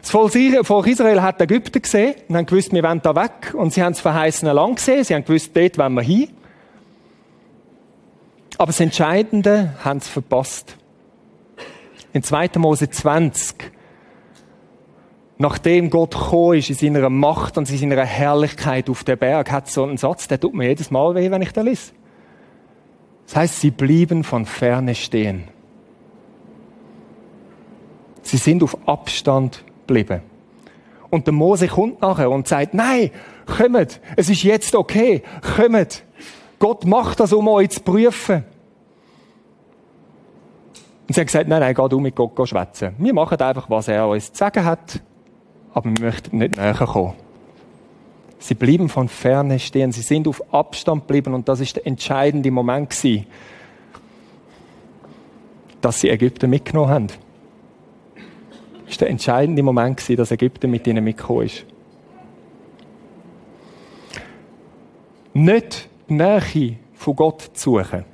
Das 0.00 0.10
Volk 0.10 0.86
Israel 0.86 1.20
hat 1.20 1.40
Ägypten 1.40 1.82
gesehen 1.82 2.14
und 2.28 2.36
haben 2.36 2.46
gewusst, 2.46 2.72
wir 2.72 2.82
wollen 2.82 3.02
da 3.02 3.14
weg. 3.16 3.52
Und 3.54 3.72
sie 3.72 3.82
haben 3.82 3.92
das 3.92 4.00
verheißene 4.00 4.52
Land 4.52 4.76
gesehen. 4.76 5.02
Sie 5.04 5.14
haben 5.14 5.24
gewusst, 5.24 5.50
dort 5.54 5.78
wollen 5.78 5.94
wir 5.94 6.02
hin. 6.02 6.28
Aber 8.58 8.68
das 8.68 8.80
Entscheidende 8.80 9.74
haben 9.84 10.00
sie 10.00 10.10
verpasst. 10.10 10.76
In 12.12 12.22
2. 12.22 12.50
Mose 12.56 12.88
20 12.88 13.72
nachdem 15.38 15.90
Gott 15.90 16.12
gekommen 16.12 16.58
ist 16.58 16.70
in 16.70 16.76
seiner 16.76 17.10
Macht 17.10 17.58
und 17.58 17.70
in 17.70 17.78
seiner 17.78 18.04
Herrlichkeit 18.04 18.88
auf 18.88 19.04
den 19.04 19.18
Berg, 19.18 19.50
hat 19.50 19.68
so 19.68 19.82
einen 19.82 19.96
Satz, 19.96 20.28
der 20.28 20.40
tut 20.40 20.54
mir 20.54 20.68
jedes 20.68 20.90
Mal 20.90 21.14
weh, 21.14 21.30
wenn 21.30 21.42
ich 21.42 21.52
da 21.52 21.62
lese. 21.62 21.92
Das 23.26 23.36
heißt, 23.36 23.60
sie 23.60 23.70
blieben 23.70 24.24
von 24.24 24.46
ferne 24.46 24.94
stehen. 24.94 25.44
Sie 28.22 28.38
sind 28.38 28.62
auf 28.62 28.76
Abstand 28.88 29.64
geblieben. 29.86 30.22
Und 31.10 31.26
der 31.26 31.34
Mose 31.34 31.68
kommt 31.68 32.00
nachher 32.00 32.30
und 32.30 32.48
sagt, 32.48 32.74
nein, 32.74 33.10
kommt, 33.46 34.00
es 34.16 34.28
ist 34.28 34.42
jetzt 34.42 34.74
okay, 34.74 35.22
kommt. 35.56 36.04
Gott 36.58 36.84
macht 36.84 37.20
das, 37.20 37.32
um 37.32 37.46
euch 37.48 37.70
zu 37.70 37.80
prüfen. 37.80 38.44
Und 41.06 41.14
sie 41.14 41.20
haben 41.20 41.26
gesagt, 41.26 41.48
nein, 41.48 41.60
nein, 41.60 41.74
geh 41.74 41.88
du 41.88 42.00
mit 42.00 42.16
Gott 42.16 42.48
schwätzen. 42.48 42.94
Wir 42.98 43.14
machen 43.14 43.38
einfach, 43.38 43.70
was 43.70 43.88
er 43.88 44.08
uns 44.08 44.32
zu 44.32 44.38
sagen 44.38 44.64
hat 44.64 45.00
aber 45.76 45.90
wir 45.94 46.06
möchten 46.06 46.38
nicht 46.38 46.56
näher 46.56 46.72
kommen. 46.72 47.12
Sie 48.38 48.54
blieben 48.54 48.88
von 48.88 49.08
ferne 49.08 49.58
stehen, 49.58 49.92
sie 49.92 50.00
sind 50.00 50.26
auf 50.26 50.42
Abstand 50.54 51.06
geblieben 51.06 51.34
und 51.34 51.50
das 51.50 51.60
ist 51.60 51.76
der 51.76 51.86
entscheidende 51.86 52.50
Moment 52.50 52.88
gewesen, 52.88 53.26
dass 55.82 56.00
sie 56.00 56.08
Ägypten 56.08 56.48
mitgenommen 56.48 56.88
haben. 56.88 57.06
Das 57.08 58.92
ist 58.92 59.00
der 59.02 59.10
entscheidende 59.10 59.62
Moment 59.62 59.98
gewesen, 59.98 60.16
dass 60.16 60.30
Ägypten 60.30 60.70
mit 60.70 60.86
ihnen 60.86 61.04
mitgekommen 61.04 61.44
ist. 61.44 61.66
Nicht 65.34 65.90
die 66.08 66.14
Nähe 66.14 66.78
von 66.94 67.16
Gott 67.16 67.50
zu 67.52 67.78
suchen, 67.78 68.06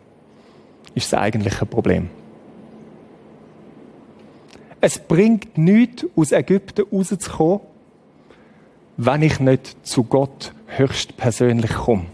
ist 0.97 1.13
das 1.13 1.21
eigentliche 1.21 1.65
Problem. 1.65 2.11
Es 4.85 4.99
bringt 4.99 5.57
nichts, 5.57 6.05
aus 6.17 6.33
Ägypten 6.33 6.85
rauszukommen, 6.93 7.61
wenn 8.97 9.23
ich 9.23 9.39
nicht 9.39 9.87
zu 9.87 10.03
Gott 10.03 10.53
höchstpersönlich 10.67 11.73
komme. 11.73 12.07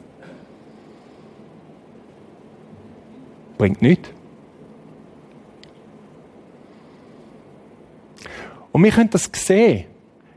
Bringt 3.56 3.80
nichts. 3.80 4.10
Und 8.70 8.84
wir 8.84 8.90
können 8.90 9.08
das 9.08 9.30
sehen 9.34 9.86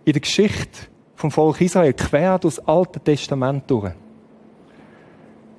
in 0.06 0.14
der 0.14 0.22
Geschichte 0.22 0.88
vom 1.16 1.32
Volk 1.32 1.60
Israel, 1.60 1.92
quer 1.92 2.40
durch 2.40 2.56
das 2.56 2.66
Alte 2.66 3.02
Testament 3.02 3.70
durch. 3.70 3.92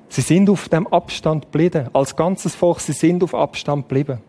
Sie 0.08 0.22
sind 0.22 0.48
auf 0.48 0.70
dem 0.70 0.86
Abstand 0.86 1.52
geblieben. 1.52 1.90
Als 1.92 2.16
ganzes 2.16 2.54
Volk, 2.54 2.80
sie 2.80 2.92
sind 2.92 3.22
auf 3.22 3.34
Abstand 3.34 3.90
geblieben 3.90 4.22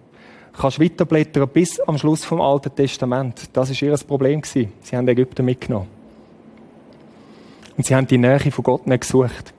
kannst 0.57 0.79
weiterblättern 0.79 1.47
bis 1.49 1.79
am 1.79 1.97
Schluss 1.97 2.23
vom 2.23 2.41
Alten 2.41 2.73
Testament. 2.75 3.49
Das 3.53 3.69
ist 3.69 3.81
ihr 3.81 3.95
Problem 3.97 4.41
gewesen. 4.41 4.71
Sie 4.81 4.95
haben 4.95 5.07
Ägypten 5.07 5.45
mitgenommen. 5.45 5.87
Und 7.75 7.85
sie 7.85 7.95
haben 7.95 8.07
die 8.07 8.17
Nähe 8.17 8.39
von 8.39 8.63
Gott 8.63 8.85
nicht 8.85 9.01
gesucht. 9.01 9.53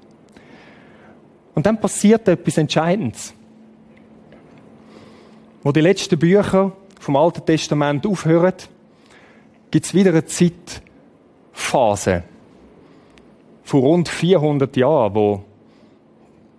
Und 1.54 1.66
dann 1.66 1.80
passiert 1.80 2.28
etwas 2.28 2.58
Entscheidendes. 2.58 3.34
Wo 5.62 5.72
die 5.72 5.80
letzten 5.80 6.18
Bücher 6.18 6.72
vom 7.00 7.16
Alten 7.16 7.44
Testament 7.44 8.06
aufhören, 8.06 8.54
gibt 9.70 9.86
es 9.86 9.94
wieder 9.94 10.10
eine 10.10 10.24
Zeitphase 11.54 12.22
von 13.64 13.80
rund 13.80 14.08
400 14.08 14.76
Jahren, 14.76 15.14
wo 15.14 15.42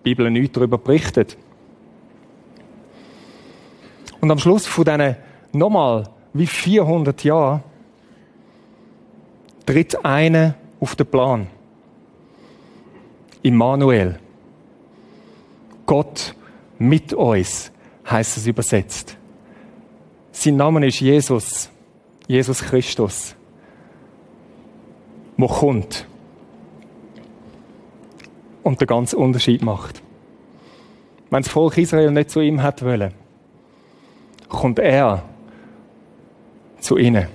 die 0.04 0.10
Bibel 0.10 0.30
nichts 0.30 0.52
darüber 0.52 0.76
berichtet. 0.76 1.38
Und 4.26 4.32
am 4.32 4.40
Schluss 4.40 4.66
von 4.66 4.84
diesen 4.84 5.14
nochmal 5.52 6.08
wie 6.32 6.48
400 6.48 7.22
Jahren 7.22 7.62
tritt 9.64 10.04
einer 10.04 10.56
auf 10.80 10.96
den 10.96 11.06
Plan. 11.06 11.46
Immanuel. 13.42 14.18
Gott 15.86 16.34
mit 16.76 17.12
uns 17.12 17.70
heißt 18.10 18.38
es 18.38 18.48
übersetzt. 18.48 19.16
Sein 20.32 20.56
Name 20.56 20.84
ist 20.84 20.98
Jesus. 20.98 21.70
Jesus 22.26 22.64
Christus. 22.64 23.36
Wo 25.36 25.46
kommt 25.46 26.04
und 28.64 28.80
den 28.80 28.88
ganzen 28.88 29.20
Unterschied 29.20 29.62
macht. 29.62 30.02
Wenn 31.30 31.44
das 31.44 31.52
Volk 31.52 31.78
Israel 31.78 32.10
nicht 32.10 32.30
zu 32.30 32.40
ihm 32.40 32.64
hat 32.64 32.84
wollen, 32.84 33.14
kommt 34.48 34.78
er 34.78 35.22
zu 36.80 36.96
ihnen. 36.96 37.26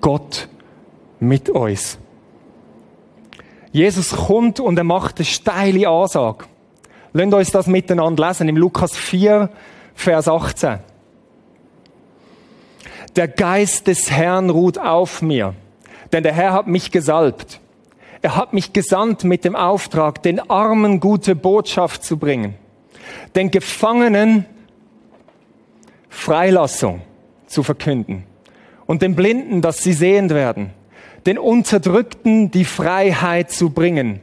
Gott 0.00 0.48
mit 1.20 1.48
uns. 1.50 1.98
Jesus 3.72 4.10
kommt 4.10 4.60
und 4.60 4.76
er 4.76 4.84
macht 4.84 5.18
eine 5.18 5.24
steile 5.24 5.88
Ansage. 5.88 6.44
Lasst 7.12 7.34
uns 7.34 7.50
das 7.50 7.66
miteinander 7.66 8.28
lesen 8.28 8.48
im 8.48 8.56
Lukas 8.56 8.96
4, 8.96 9.50
Vers 9.94 10.28
18. 10.28 10.78
Der 13.16 13.28
Geist 13.28 13.86
des 13.86 14.10
Herrn 14.10 14.50
ruht 14.50 14.78
auf 14.78 15.20
mir, 15.20 15.54
denn 16.12 16.22
der 16.22 16.32
Herr 16.32 16.52
hat 16.54 16.66
mich 16.66 16.90
gesalbt. 16.90 17.60
Er 18.22 18.36
hat 18.36 18.52
mich 18.52 18.72
gesandt 18.72 19.24
mit 19.24 19.44
dem 19.44 19.56
Auftrag, 19.56 20.22
den 20.22 20.38
Armen 20.48 21.00
gute 21.00 21.34
Botschaft 21.34 22.04
zu 22.04 22.16
bringen, 22.16 22.54
den 23.34 23.50
Gefangenen 23.50 24.46
Freilassung 26.12 27.00
zu 27.46 27.62
verkünden 27.62 28.24
und 28.86 29.02
den 29.02 29.16
Blinden, 29.16 29.62
dass 29.62 29.78
sie 29.78 29.94
sehend 29.94 30.30
werden, 30.30 30.70
den 31.26 31.38
Unterdrückten 31.38 32.50
die 32.50 32.66
Freiheit 32.66 33.50
zu 33.50 33.70
bringen 33.70 34.20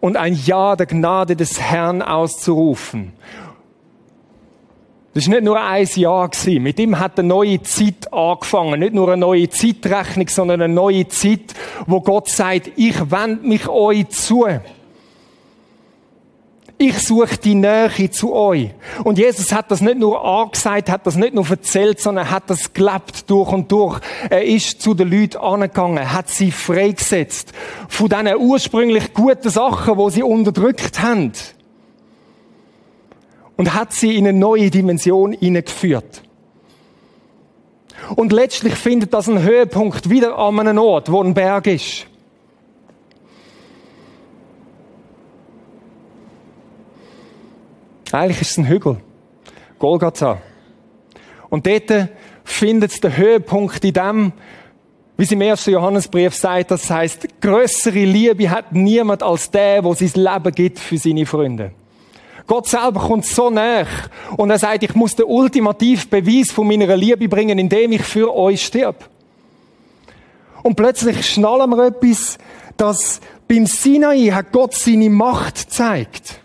und 0.00 0.16
ein 0.16 0.34
Ja 0.34 0.76
der 0.76 0.86
Gnade 0.86 1.34
des 1.34 1.60
Herrn 1.60 2.00
auszurufen. 2.00 3.12
Das 5.12 5.24
ist 5.24 5.28
nicht 5.28 5.42
nur 5.42 5.60
ein 5.60 5.88
Jahr 5.94 6.28
gewesen. 6.28 6.62
Mit 6.62 6.78
ihm 6.78 6.98
hat 6.98 7.18
eine 7.18 7.28
neue 7.28 7.62
Zeit 7.62 8.12
angefangen. 8.12 8.78
Nicht 8.78 8.92
nur 8.94 9.08
eine 9.08 9.16
neue 9.16 9.48
Zeitrechnung, 9.48 10.28
sondern 10.28 10.60
eine 10.60 10.72
neue 10.72 11.08
Zeit, 11.08 11.54
wo 11.86 12.02
Gott 12.02 12.28
sagt, 12.28 12.70
ich 12.76 13.10
wende 13.10 13.46
mich 13.46 13.66
euch 13.66 14.08
zu. 14.10 14.46
Ich 16.78 16.98
suche 16.98 17.38
die 17.38 17.54
Nähe 17.54 18.10
zu 18.10 18.34
euch. 18.34 18.70
Und 19.02 19.18
Jesus 19.18 19.50
hat 19.52 19.70
das 19.70 19.80
nicht 19.80 19.98
nur 19.98 20.22
angesagt, 20.22 20.90
hat 20.90 21.06
das 21.06 21.16
nicht 21.16 21.32
nur 21.32 21.48
erzählt, 21.48 22.00
sondern 22.00 22.30
hat 22.30 22.50
das 22.50 22.74
gelebt 22.74 23.30
durch 23.30 23.50
und 23.50 23.72
durch. 23.72 24.00
Er 24.28 24.44
ist 24.44 24.82
zu 24.82 24.92
den 24.92 25.10
Leuten 25.10 25.38
angegangen, 25.38 26.12
hat 26.12 26.28
sie 26.28 26.50
freigesetzt 26.50 27.52
von 27.88 28.10
diesen 28.10 28.36
ursprünglich 28.36 29.14
guten 29.14 29.48
Sachen, 29.48 29.96
wo 29.96 30.10
sie 30.10 30.22
unterdrückt 30.22 31.00
haben. 31.00 31.32
und 33.56 33.74
hat 33.74 33.92
sie 33.92 34.16
in 34.16 34.26
eine 34.26 34.38
neue 34.38 34.70
Dimension 34.70 35.32
hineingeführt. 35.32 36.22
Und 38.14 38.32
letztlich 38.32 38.74
findet 38.74 39.14
das 39.14 39.28
einen 39.28 39.42
Höhepunkt 39.42 40.10
wieder 40.10 40.38
an 40.38 40.60
einem 40.60 40.78
Ort, 40.78 41.10
wo 41.10 41.22
ein 41.22 41.34
Berg 41.34 41.66
ist. 41.66 42.06
Eigentlich 48.12 48.40
ist 48.40 48.52
es 48.52 48.58
ein 48.58 48.68
Hügel. 48.68 48.98
Golgatha. 49.78 50.38
Und 51.48 51.66
dort 51.66 52.08
findet 52.44 52.92
es 52.92 53.00
den 53.00 53.16
Höhepunkt 53.16 53.84
in 53.84 53.92
dem, 53.92 54.32
wie 55.16 55.24
es 55.24 55.32
im 55.32 55.40
ersten 55.40 55.70
Johannesbrief 55.70 56.34
sagt, 56.34 56.70
das 56.70 56.90
heißt, 56.90 57.40
größere 57.40 58.04
Liebe 58.04 58.50
hat 58.50 58.72
niemand 58.72 59.22
als 59.22 59.50
der, 59.50 59.82
wo 59.82 59.94
sein 59.94 60.10
Leben 60.14 60.54
gibt 60.54 60.78
für 60.78 60.98
seine 60.98 61.24
Freunde. 61.24 61.72
Gott 62.46 62.68
selber 62.68 63.00
kommt 63.00 63.24
so 63.24 63.50
näher 63.50 63.86
und 64.36 64.50
er 64.50 64.58
sagt, 64.58 64.82
ich 64.84 64.94
muss 64.94 65.16
den 65.16 65.26
ultimativen 65.26 66.08
Beweis 66.08 66.52
von 66.52 66.68
meiner 66.68 66.96
Liebe 66.96 67.28
bringen, 67.28 67.58
indem 67.58 67.92
ich 67.92 68.02
für 68.02 68.34
euch 68.34 68.64
stirb. 68.64 69.08
Und 70.62 70.76
plötzlich 70.76 71.26
schnallen 71.26 71.70
wir 71.70 71.86
etwas, 71.86 72.38
dass 72.76 73.20
beim 73.48 73.66
Sinai 73.66 74.30
hat 74.32 74.52
Gott 74.52 74.74
seine 74.74 75.10
Macht 75.10 75.68
gezeigt. 75.68 76.40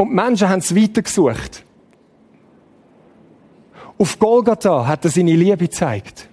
Und 0.00 0.08
die 0.08 0.14
Menschen 0.14 0.48
haben 0.48 0.60
es 0.60 0.74
weitergesucht. 0.74 1.62
Auf 3.98 4.18
Golgatha 4.18 4.86
hat 4.86 5.04
er 5.04 5.10
seine 5.10 5.36
Liebe 5.36 5.58
gezeigt. 5.58 6.26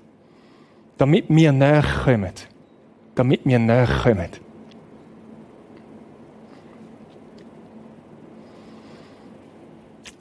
Damit 0.97 1.25
wir 1.27 1.51
näher 1.51 1.83
kommen. 2.05 2.31
Damit 3.13 3.41
wir 3.43 3.59
näher 3.59 3.89
kommen. 4.03 4.29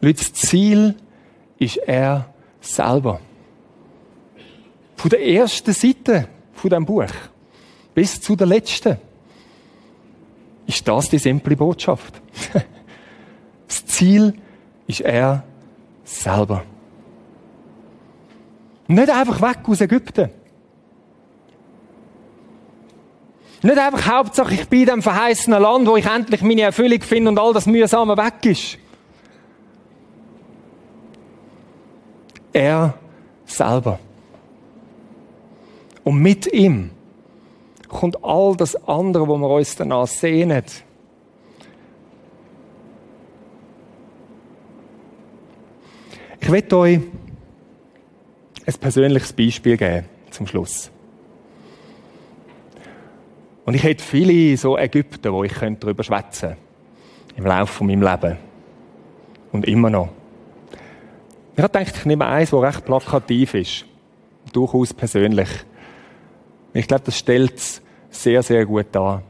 Leute, 0.00 0.18
das 0.18 0.32
Ziel 0.32 0.96
ist 1.60 1.76
er 1.76 2.34
selber. 2.60 3.20
Von 4.96 5.10
der 5.10 5.24
ersten 5.24 5.72
Seite 5.72 6.26
von 6.52 6.68
diesem 6.68 6.84
Buch 6.84 7.12
bis 7.94 8.20
zu 8.20 8.34
der 8.34 8.48
letzten 8.48 8.96
ist 10.66 10.88
das 10.88 11.08
die 11.10 11.18
simple 11.18 11.54
Botschaft. 11.54 12.20
Ziel 13.96 14.34
ist 14.86 15.00
er 15.00 15.42
selber. 16.04 16.64
Nicht 18.88 19.08
einfach 19.08 19.40
weg 19.40 19.58
aus 19.66 19.80
Ägypten. 19.80 20.30
Nicht 23.62 23.78
einfach 23.78 24.06
Hauptsache, 24.06 24.54
ich 24.54 24.68
bin 24.68 24.80
in 24.80 24.86
dem 24.86 25.02
verheißenen 25.02 25.62
Land, 25.62 25.88
wo 25.88 25.96
ich 25.96 26.04
endlich 26.04 26.42
meine 26.42 26.62
Erfüllung 26.62 27.00
finde 27.00 27.30
und 27.30 27.38
all 27.38 27.54
das 27.54 27.66
Mühsame 27.66 28.16
weg 28.18 28.44
ist. 28.44 28.78
Er 32.52 32.94
selber. 33.46 33.98
Und 36.04 36.20
mit 36.20 36.52
ihm 36.52 36.90
kommt 37.88 38.22
all 38.22 38.56
das 38.56 38.76
andere, 38.86 39.26
wo 39.26 39.38
wir 39.38 39.48
uns 39.48 39.74
danach 39.74 40.06
sehnen. 40.06 40.64
Ich 46.46 46.52
werde 46.52 46.78
euch 46.78 47.00
ein 48.66 48.74
persönliches 48.74 49.32
Beispiel 49.32 49.76
geben 49.76 50.06
zum 50.30 50.46
Schluss. 50.46 50.92
Und 53.64 53.74
ich 53.74 53.82
hätte 53.82 54.04
viele 54.04 54.56
so 54.56 54.78
Ägypten, 54.78 55.32
wo 55.32 55.42
ich 55.42 55.54
darüber 55.80 56.04
schwätzen 56.04 56.50
könnte. 56.50 56.56
Im 57.34 57.46
Laufe 57.46 57.72
von 57.72 57.88
meinem 57.88 58.02
Leben. 58.02 58.36
Und 59.50 59.66
immer 59.66 59.90
noch. 59.90 60.10
Ich 61.56 61.64
habe 61.64 61.78
gedacht, 61.80 61.96
ich 61.96 62.04
nehme 62.04 62.26
eins, 62.26 62.50
das 62.50 62.62
recht 62.62 62.84
plakativ 62.84 63.54
ist. 63.54 63.84
Durchaus 64.52 64.94
persönlich. 64.94 65.48
Ich 66.74 66.86
glaube, 66.86 67.02
das 67.06 67.18
stellt 67.18 67.56
es 67.56 67.82
sehr, 68.08 68.44
sehr 68.44 68.64
gut 68.66 68.86
dar. 68.92 69.24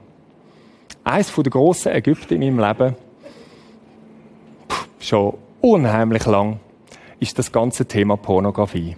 Eins 1.03 1.35
der 1.35 1.45
grossen 1.45 1.93
Ägypten 1.93 2.43
in 2.43 2.55
meinem 2.55 2.69
Leben, 2.69 2.97
schon 5.01 5.39
unheimlich 5.63 6.27
lang, 6.27 6.61
ist 7.21 7.39
das 7.39 7.53
ganze 7.53 7.87
Thema 7.87 8.17
Pornografie. 8.17 8.97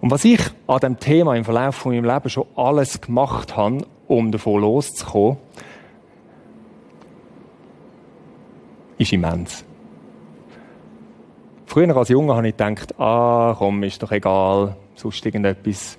Und 0.00 0.10
was 0.10 0.24
ich 0.24 0.40
an 0.66 0.80
dem 0.80 0.98
Thema 0.98 1.36
im 1.36 1.44
Verlauf 1.44 1.74
von 1.74 1.92
meinem 1.92 2.04
Leben 2.04 2.30
schon 2.30 2.46
alles 2.56 3.00
gemacht 3.00 3.56
habe, 3.56 3.86
um 4.08 4.32
davon 4.32 4.62
loszukommen, 4.62 5.36
ist 8.96 9.12
immens. 9.12 9.64
Früher 11.66 11.96
als 11.96 12.08
Junge 12.08 12.34
habe 12.34 12.48
ich 12.48 12.56
gedacht, 12.56 12.98
ah, 12.98 13.54
komm, 13.56 13.82
ist 13.82 14.02
doch 14.02 14.10
egal, 14.10 14.76
sonst 14.94 15.24
irgendetwas. 15.24 15.98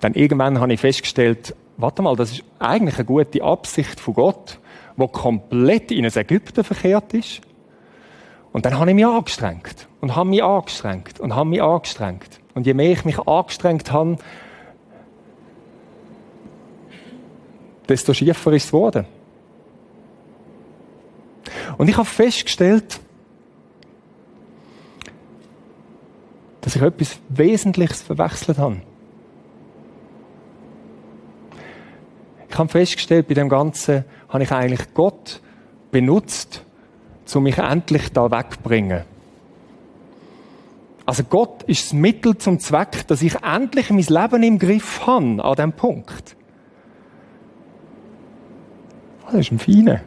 Dann 0.00 0.14
irgendwann 0.14 0.60
habe 0.60 0.72
ich 0.72 0.80
festgestellt, 0.80 1.56
warte 1.76 2.02
mal, 2.02 2.14
das 2.16 2.32
ist 2.32 2.44
eigentlich 2.58 2.96
eine 2.96 3.04
gute 3.04 3.42
Absicht 3.42 3.98
von 3.98 4.14
Gott 4.14 4.58
wo 4.98 5.06
komplett 5.06 5.92
in 5.92 6.04
ein 6.04 6.12
Ägypten 6.14 6.64
verkehrt 6.64 7.14
ist. 7.14 7.40
Und 8.52 8.66
dann 8.66 8.78
habe 8.78 8.90
ich 8.90 8.96
mich 8.96 9.06
angestrengt 9.06 9.86
und 10.00 10.16
habe 10.16 10.28
mich 10.28 10.42
angestrengt 10.42 11.20
und 11.20 11.36
habe 11.36 11.48
mich 11.48 11.62
angestrengt. 11.62 12.40
Und 12.54 12.66
je 12.66 12.74
mehr 12.74 12.90
ich 12.90 13.04
mich 13.04 13.18
angestrengt 13.20 13.92
habe, 13.92 14.16
desto 17.88 18.12
schiefer 18.12 18.52
ist 18.52 18.64
es 18.64 18.70
geworden. 18.70 19.06
Und 21.76 21.88
ich 21.88 21.96
habe 21.96 22.08
festgestellt, 22.08 22.98
dass 26.60 26.74
ich 26.74 26.82
etwas 26.82 27.20
Wesentliches 27.28 28.02
verwechselt 28.02 28.58
habe. 28.58 28.82
Ich 32.50 32.58
habe 32.58 32.68
festgestellt, 32.68 33.28
bei 33.28 33.34
dem 33.34 33.48
Ganzen 33.48 34.04
habe 34.28 34.42
ich 34.42 34.52
eigentlich 34.52 34.94
Gott 34.94 35.40
benutzt, 35.90 36.64
um 37.34 37.42
mich 37.42 37.58
endlich 37.58 38.12
da 38.12 38.30
wegzubringen. 38.30 39.02
Also 41.06 41.24
Gott 41.24 41.62
ist 41.62 41.86
das 41.86 41.92
Mittel 41.94 42.36
zum 42.36 42.60
Zweck, 42.60 43.06
dass 43.06 43.22
ich 43.22 43.34
endlich 43.42 43.90
mein 43.90 44.02
Leben 44.02 44.42
im 44.42 44.58
Griff 44.58 45.06
habe, 45.06 45.42
an 45.42 45.54
diesem 45.54 45.72
Punkt. 45.72 46.36
Das 49.24 49.34
ist 49.34 49.52
ein 49.52 49.58
Feiner. 49.58 50.00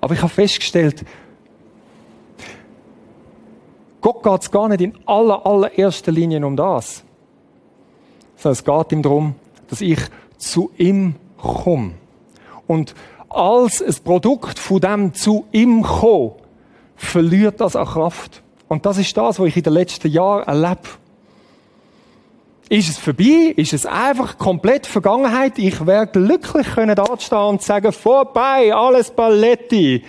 Aber 0.00 0.14
ich 0.14 0.20
habe 0.20 0.32
festgestellt, 0.32 1.04
Gott 4.00 4.24
geht 4.24 4.42
es 4.42 4.50
gar 4.50 4.68
nicht 4.68 4.80
in 4.80 4.98
aller, 5.06 5.46
allererster 5.46 6.10
Linie 6.10 6.44
um 6.44 6.56
das 6.56 7.04
sondern 8.42 8.52
es 8.52 8.64
geht 8.64 8.92
ihm 8.92 9.02
darum, 9.02 9.34
dass 9.68 9.80
ich 9.80 10.00
zu 10.36 10.70
ihm 10.76 11.14
komme. 11.40 11.92
Und 12.66 12.94
als 13.28 13.82
ein 13.82 13.94
Produkt 14.04 14.58
von 14.58 14.80
dem 14.80 15.14
zu 15.14 15.46
ihm 15.52 15.82
komme, 15.82 16.32
verliert 16.96 17.60
das 17.60 17.76
an 17.76 17.86
Kraft. 17.86 18.42
Und 18.68 18.86
das 18.86 18.98
ist 18.98 19.16
das, 19.16 19.38
was 19.38 19.46
ich 19.46 19.56
in 19.56 19.62
den 19.62 19.72
letzten 19.72 20.08
Jahren 20.08 20.46
erlebe. 20.46 20.88
Ist 22.68 22.88
es 22.88 22.98
vorbei? 22.98 23.52
Ist 23.56 23.74
es 23.74 23.84
einfach 23.84 24.38
komplett 24.38 24.86
Vergangenheit? 24.86 25.58
Ich 25.58 25.84
wäre 25.86 26.06
glücklich 26.06 26.66
können 26.68 26.96
da 26.96 27.04
stehen 27.18 27.38
und 27.38 27.62
sagen, 27.62 27.92
vorbei, 27.92 28.74
alles 28.74 29.10
Balletti. 29.10 30.02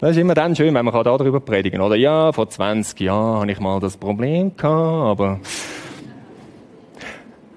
Das 0.00 0.12
ist 0.12 0.16
immer 0.16 0.34
dann 0.34 0.54
schön, 0.56 0.74
wenn 0.74 0.84
man 0.84 1.04
darüber 1.04 1.40
predigen 1.40 1.78
kann. 1.78 1.86
Oder 1.86 1.96
ja, 1.96 2.32
vor 2.32 2.48
20 2.48 2.98
Jahren 3.00 3.40
habe 3.40 3.52
ich 3.52 3.60
mal 3.60 3.78
das 3.78 3.96
Problem 3.96 4.56
gehabt, 4.56 4.66
aber 4.66 5.40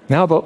ja, 0.08 0.22
aber 0.22 0.44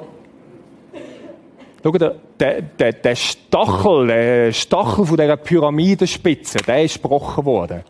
schau, 1.83 1.91
der, 1.91 2.61
der, 2.61 2.93
der 2.93 3.15
Stachel, 3.15 4.07
der 4.07 4.53
Stachel 4.53 5.05
von 5.05 5.17
dieser 5.17 5.37
Pyramidenspitze, 5.37 6.59
der 6.59 6.83
ist 6.83 7.01
gebrochen 7.01 7.45
worden. 7.45 7.83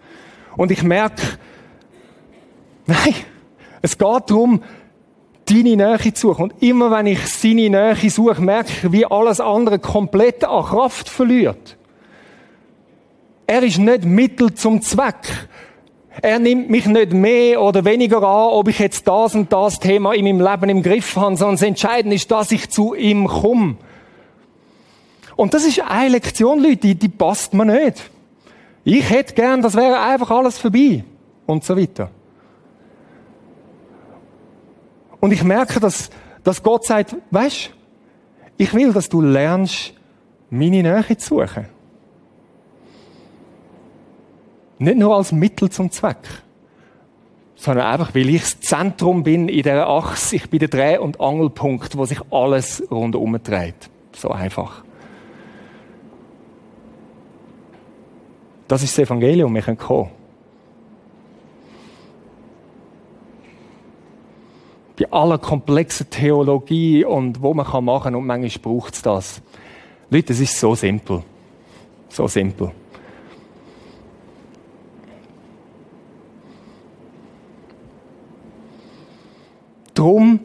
Und 0.55 0.71
ich 0.71 0.83
merke, 0.83 1.21
nein, 2.85 3.15
es 3.81 3.97
geht 3.97 4.29
darum, 4.29 4.63
deine 5.45 5.75
Nähe 5.75 6.13
zu 6.13 6.29
suchen. 6.29 6.43
Und 6.43 6.63
immer 6.63 6.91
wenn 6.91 7.07
ich 7.07 7.25
seine 7.27 7.69
Nähe 7.69 8.09
suche, 8.09 8.41
merke 8.41 8.69
ich, 8.69 8.91
wie 8.91 9.05
alles 9.05 9.39
andere 9.39 9.79
komplett 9.79 10.43
an 10.43 10.65
Kraft 10.65 11.09
verliert. 11.09 11.77
Er 13.45 13.63
ist 13.63 13.77
nicht 13.77 14.03
Mittel 14.03 14.53
zum 14.53 14.81
Zweck. 14.81 15.47
Er 16.21 16.39
nimmt 16.39 16.69
mich 16.69 16.85
nicht 16.85 17.13
mehr 17.13 17.61
oder 17.61 17.85
weniger 17.85 18.17
an, 18.17 18.49
ob 18.51 18.67
ich 18.67 18.79
jetzt 18.79 19.07
das 19.07 19.35
und 19.35 19.51
das 19.51 19.79
Thema 19.79 20.13
in 20.13 20.25
meinem 20.25 20.41
Leben 20.41 20.69
im 20.69 20.83
Griff 20.83 21.15
habe, 21.15 21.37
sondern 21.37 21.55
das 21.55 21.63
Entscheidende 21.63 22.15
ist, 22.15 22.29
dass 22.31 22.51
ich 22.51 22.69
zu 22.69 22.95
ihm 22.95 23.27
komme. 23.27 23.77
Und 25.35 25.53
das 25.53 25.65
ist 25.65 25.81
eine 25.81 26.09
Lektion, 26.09 26.59
Leute, 26.59 26.77
die, 26.77 26.95
die 26.95 27.09
passt 27.09 27.53
mir 27.53 27.65
nicht. 27.65 28.09
Ich 28.83 29.09
hätte 29.09 29.33
gern, 29.33 29.61
das 29.61 29.75
wäre 29.75 29.99
einfach 29.99 30.31
alles 30.31 30.57
vorbei. 30.57 31.03
Und 31.45 31.63
so 31.63 31.77
weiter. 31.77 32.09
Und 35.19 35.31
ich 35.31 35.43
merke, 35.43 35.79
dass 35.79 36.09
Dass 36.43 36.63
Gott 36.63 36.85
sagt, 36.85 37.13
weißt, 37.29 37.71
ich 38.55 38.73
will, 38.73 38.93
dass 38.93 39.09
du 39.09 39.21
lernst, 39.21 39.93
meine 40.49 40.81
Nähe 40.81 41.17
zu 41.17 41.35
suchen. 41.35 41.65
Nicht 44.79 44.97
nur 44.97 45.15
als 45.15 45.31
Mittel 45.31 45.69
zum 45.69 45.91
Zweck, 45.91 46.17
sondern 47.55 47.87
einfach, 47.87 48.13
weil 48.13 48.29
ich 48.29 48.41
das 48.41 48.59
Zentrum 48.59 49.23
bin 49.23 49.49
in 49.49 49.63
dieser 49.63 49.87
Achse. 49.87 50.35
Ich 50.35 50.49
bin 50.49 50.59
der 50.59 50.67
Dreh- 50.67 50.99
und 50.99 51.19
Angelpunkt, 51.19 51.97
wo 51.97 52.05
sich 52.05 52.19
alles 52.31 52.83
rundherum 52.91 53.37
dreht. 53.43 53.89
So 54.13 54.29
einfach. 54.29 54.83
Das 58.67 58.83
ist 58.83 58.97
das 58.97 59.05
Evangelium, 59.05 59.53
wir 59.55 59.61
können 59.61 59.77
kommen. 59.77 60.11
Bei 64.99 65.11
aller 65.11 65.37
komplexen 65.37 66.09
Theologie 66.09 67.05
und 67.05 67.41
wo 67.41 67.53
man 67.53 67.65
kann 67.65 67.85
machen 67.85 68.15
und 68.15 68.25
manchmal 68.25 68.61
braucht 68.61 68.95
es 68.95 69.01
das. 69.01 69.41
Leute, 70.09 70.33
es 70.33 70.39
ist 70.39 70.59
so 70.59 70.75
simpel. 70.75 71.23
So 72.09 72.27
simpel. 72.27 72.71
Darum 79.97 80.39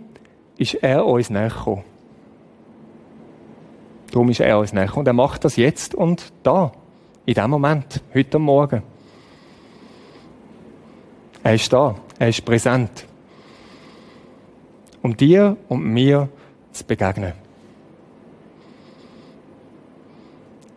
ist 0.56 0.74
er 0.76 1.04
uns 1.04 1.28
näher 1.28 1.50
gekommen. 1.50 1.84
Darum 4.10 4.30
ist 4.30 4.40
er 4.40 4.58
uns 4.58 4.72
näher 4.72 4.96
Und 4.96 5.06
er 5.06 5.12
macht 5.12 5.44
das 5.44 5.56
jetzt 5.56 5.94
und 5.94 6.32
da. 6.42 6.72
In 7.26 7.34
dem 7.34 7.50
Moment. 7.50 8.02
Heute 8.14 8.38
Morgen. 8.38 8.82
Er 11.42 11.54
ist 11.54 11.70
da. 11.70 11.94
Er 12.18 12.30
ist 12.30 12.42
präsent. 12.46 13.06
Um 15.02 15.14
dir 15.14 15.58
und 15.68 15.84
mir 15.84 16.30
zu 16.72 16.84
begegnen. 16.84 17.34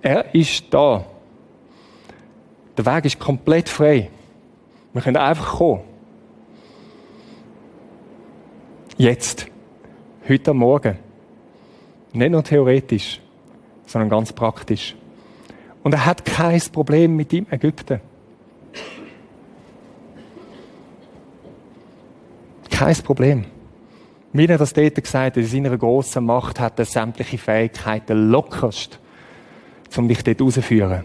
Er 0.01 0.35
ist 0.35 0.65
da. 0.73 1.05
Der 2.77 2.85
Weg 2.85 3.05
ist 3.05 3.19
komplett 3.19 3.69
frei. 3.69 4.09
Wir 4.91 5.01
können 5.01 5.15
einfach 5.15 5.59
kommen. 5.59 5.94
Jetzt. 8.97 9.47
Heute 10.27 10.53
Morgen. 10.53 10.97
Nicht 12.13 12.31
nur 12.31 12.43
theoretisch, 12.43 13.19
sondern 13.85 14.09
ganz 14.09 14.31
praktisch. 14.31 14.95
Und 15.83 15.93
er 15.93 16.05
hat 16.05 16.23
kein 16.23 16.61
Problem 16.71 17.17
mit 17.17 17.33
dem 17.33 17.45
Ägypten. 17.51 17.99
Kein 22.71 22.95
Problem. 22.95 23.45
Wie 24.31 24.45
er 24.45 24.57
das 24.57 24.71
dort 24.71 24.95
gesagt 24.95 25.13
hat, 25.13 25.37
in 25.37 25.45
seiner 25.45 25.77
grossen 25.77 26.25
Macht 26.25 26.61
hat 26.61 26.79
er 26.79 26.85
sämtliche 26.85 27.37
Fähigkeiten 27.37 28.31
lockerst, 28.31 28.99
um 29.97 30.07
dich 30.07 30.23
dort 30.23 30.41
rauszuführen. 30.41 31.03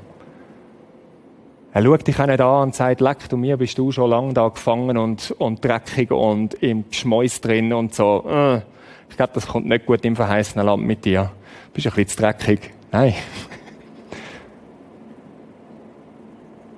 Er 1.72 1.84
schaut 1.84 2.04
dich 2.04 2.18
auch 2.18 2.26
nicht 2.26 2.40
an 2.40 2.62
und 2.64 2.74
sagt, 2.74 3.00
leck 3.00 3.28
du 3.28 3.36
mir, 3.36 3.56
bist 3.56 3.78
du 3.78 3.92
schon 3.92 4.10
lange 4.10 4.34
da 4.34 4.48
gefangen 4.48 4.96
und, 4.96 5.30
und 5.38 5.64
dreckig 5.64 6.10
und 6.10 6.54
im 6.54 6.88
Geschmäus 6.88 7.40
drin 7.40 7.72
und 7.72 7.94
so. 7.94 8.24
Äh, 8.28 8.56
ich 9.08 9.16
glaube, 9.16 9.32
das 9.34 9.46
kommt 9.46 9.66
nicht 9.66 9.86
gut 9.86 10.04
im 10.04 10.16
verheißenen 10.16 10.66
Land 10.66 10.82
mit 10.82 11.04
dir. 11.04 11.30
Du 11.68 11.74
bist 11.74 11.86
ein 11.86 11.92
bisschen 11.92 12.08
zu 12.08 12.16
dreckig. 12.22 12.70
Nein. 12.90 13.14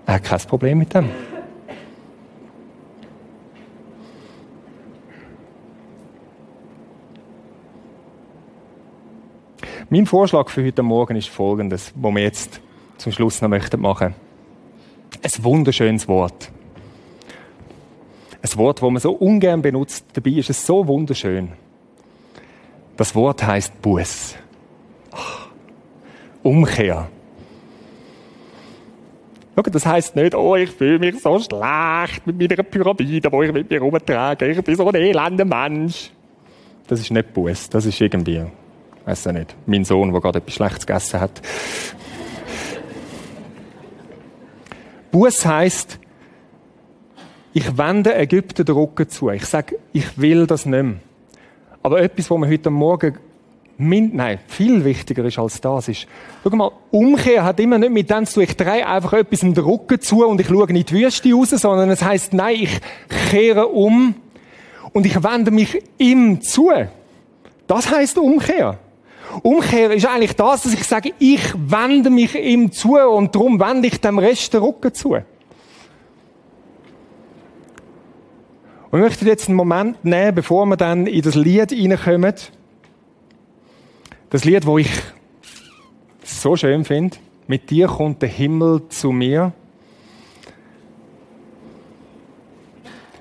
Er 0.05 0.14
hat 0.14 0.24
kein 0.24 0.40
Problem 0.40 0.78
mit 0.78 0.93
dem. 0.93 1.09
Mein 9.88 10.07
Vorschlag 10.07 10.51
für 10.51 10.66
heute 10.66 10.82
Morgen 10.82 11.16
ist 11.16 11.28
folgendes, 11.28 11.93
wo 11.95 12.11
wir 12.11 12.24
jetzt 12.24 12.61
zum 12.99 13.12
Schluss 13.12 13.40
noch 13.40 13.49
möchten 13.49 13.80
machen. 13.80 14.14
Ein 15.20 15.44
wunderschönes 15.44 16.08
Wort. 16.08 16.50
Ein 18.42 18.58
Wort, 18.58 18.82
das 18.82 18.90
man 18.90 19.00
so 19.00 19.12
ungern 19.12 19.62
benutzt, 19.62 20.04
dabei 20.14 20.30
ist 20.30 20.50
es 20.50 20.66
so 20.66 20.86
wunderschön. 20.86 21.52
Das 22.96 23.14
Wort 23.14 23.44
heißt 23.44 23.80
Buß. 23.80 24.36
Umkehr. 26.42 27.08
Schau, 29.54 29.62
das 29.62 29.86
heisst 29.86 30.16
nicht, 30.16 30.34
oh, 30.34 30.56
ich 30.56 30.70
fühle 30.70 30.98
mich 30.98 31.20
so 31.20 31.38
schlecht 31.38 32.26
mit 32.26 32.38
meiner 32.38 32.62
Pyramide, 32.62 33.30
wo 33.30 33.42
ich 33.42 33.52
mit 33.52 33.70
mir 33.70 33.80
rumtrage. 33.80 34.48
Ich 34.48 34.62
bin 34.62 34.74
so 34.74 34.88
ein 34.88 34.94
elender 34.94 35.44
Mensch. 35.44 36.10
Das 36.88 37.00
ist 37.00 37.10
nicht 37.10 37.32
Buß. 37.32 37.68
Das 37.68 37.84
ist 37.84 38.00
irgendwie, 38.00 38.42
weiß 39.04 39.26
ich 39.26 39.32
nicht, 39.32 39.54
mein 39.66 39.84
Sohn, 39.84 40.10
der 40.10 40.20
gerade 40.20 40.38
etwas 40.38 40.54
Schlechtes 40.54 40.86
gegessen 40.86 41.20
hat. 41.20 41.42
Buß 45.12 45.46
heisst, 45.46 45.98
ich 47.52 47.76
wende 47.76 48.14
Ägypten 48.14 48.64
den 48.64 48.74
Rücken 48.74 49.08
zu. 49.08 49.28
Ich 49.30 49.44
sage, 49.44 49.78
ich 49.92 50.18
will 50.18 50.46
das 50.46 50.66
nicht 50.66 50.82
mehr. 50.82 50.96
Aber 51.82 52.00
etwas, 52.00 52.30
was 52.30 52.38
wir 52.40 52.48
heute 52.48 52.70
Morgen 52.70 53.18
Mind, 53.78 54.14
nein, 54.14 54.38
viel 54.46 54.84
wichtiger 54.84 55.24
ist 55.24 55.38
als 55.38 55.60
das 55.60 55.88
ist, 55.88 56.06
schau 56.44 56.50
mal, 56.50 56.70
Umkehr 56.90 57.42
hat 57.42 57.58
immer 57.58 57.78
nicht 57.78 57.92
mit 57.92 58.10
dem 58.10 58.26
zu 58.26 58.34
tun, 58.34 58.42
ich 58.44 58.56
drehe 58.56 58.86
einfach 58.86 59.14
etwas 59.14 59.42
in 59.42 59.54
den 59.54 59.64
Rücken 59.64 60.00
zu 60.00 60.24
und 60.24 60.40
ich 60.40 60.46
schaue 60.46 60.68
in 60.68 60.74
die 60.74 60.90
Wüste 60.90 61.32
raus, 61.32 61.50
sondern 61.50 61.90
es 61.90 62.02
heißt, 62.02 62.32
nein, 62.32 62.56
ich 62.60 62.80
kehre 63.30 63.66
um 63.66 64.14
und 64.92 65.06
ich 65.06 65.22
wende 65.22 65.50
mich 65.50 65.82
ihm 65.98 66.40
zu. 66.42 66.70
Das 67.66 67.90
heißt 67.90 68.18
Umkehr. 68.18 68.78
Umkehr 69.43 69.91
ist 69.93 70.07
eigentlich 70.07 70.35
das, 70.37 70.62
dass 70.62 70.74
ich 70.74 70.85
sage, 70.85 71.12
ich 71.18 71.55
wende 71.55 72.11
mich 72.11 72.35
ihm 72.35 72.70
zu 72.70 72.99
und 72.99 73.35
darum 73.35 73.59
wende 73.59 73.89
ich 73.89 74.01
dem 74.01 74.18
Rest 74.18 74.53
den 74.53 74.62
Rücken 74.62 74.93
zu. 74.93 75.11
Und 78.93 78.99
ich 78.99 79.05
möchte 79.07 79.24
jetzt 79.24 79.49
einen 79.49 79.57
Moment 79.57 80.05
nehmen, 80.05 80.35
bevor 80.35 80.66
wir 80.66 80.76
dann 80.76 81.07
in 81.07 81.22
das 81.22 81.35
Lied 81.35 81.72
reinkommen, 81.72 82.35
das 84.28 84.45
Lied, 84.45 84.66
wo 84.66 84.78
ich 84.78 84.91
so 86.22 86.57
schön 86.57 86.85
finde, 86.85 87.16
mit 87.47 87.70
dir 87.70 87.87
kommt 87.87 88.22
der 88.22 88.28
Himmel 88.28 88.89
zu 88.89 89.12
mir. 89.12 89.53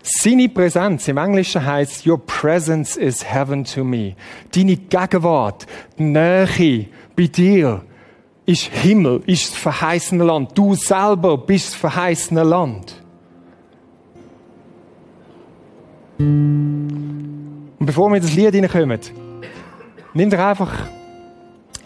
Seine 0.04 0.50
Präsenz 0.50 1.08
im 1.08 1.18
Englischen 1.18 1.64
heißt 1.64 2.08
Your 2.08 2.20
presence 2.26 2.98
is 2.98 3.24
heaven 3.24 3.64
to 3.64 3.84
me. 3.84 4.16
Deine 4.54 4.78
Gegenwart, 4.78 5.68
die 5.98 6.04
Nähe 6.04 6.88
bei 7.16 7.28
dir 7.28 7.84
ist 8.46 8.64
Himmel, 8.64 9.22
ist 9.28 9.52
das 9.52 9.60
verheißene 9.60 10.24
Land. 10.24 10.58
Du 10.58 10.74
selber 10.74 11.38
bist 11.38 11.68
das 11.68 11.76
verheißene 11.76 12.44
Land. 12.44 12.96
Und 16.18 17.76
bevor 17.80 18.10
wir 18.10 18.18
in 18.18 18.24
das 18.24 18.34
Lied 18.34 18.54
hineinkommen, 18.54 19.00
nimm 20.14 20.30
dir 20.30 20.46
einfach 20.46 20.72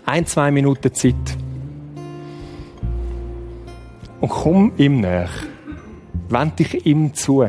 ein, 0.06 0.26
zwei 0.26 0.52
Minuten 0.52 0.94
Zeit. 0.94 1.16
Und 4.22 4.30
komm 4.30 4.72
ihm 4.78 5.02
näher. 5.02 5.30
Wend 6.30 6.60
dich 6.60 6.86
ihm 6.86 7.14
zu. 7.14 7.46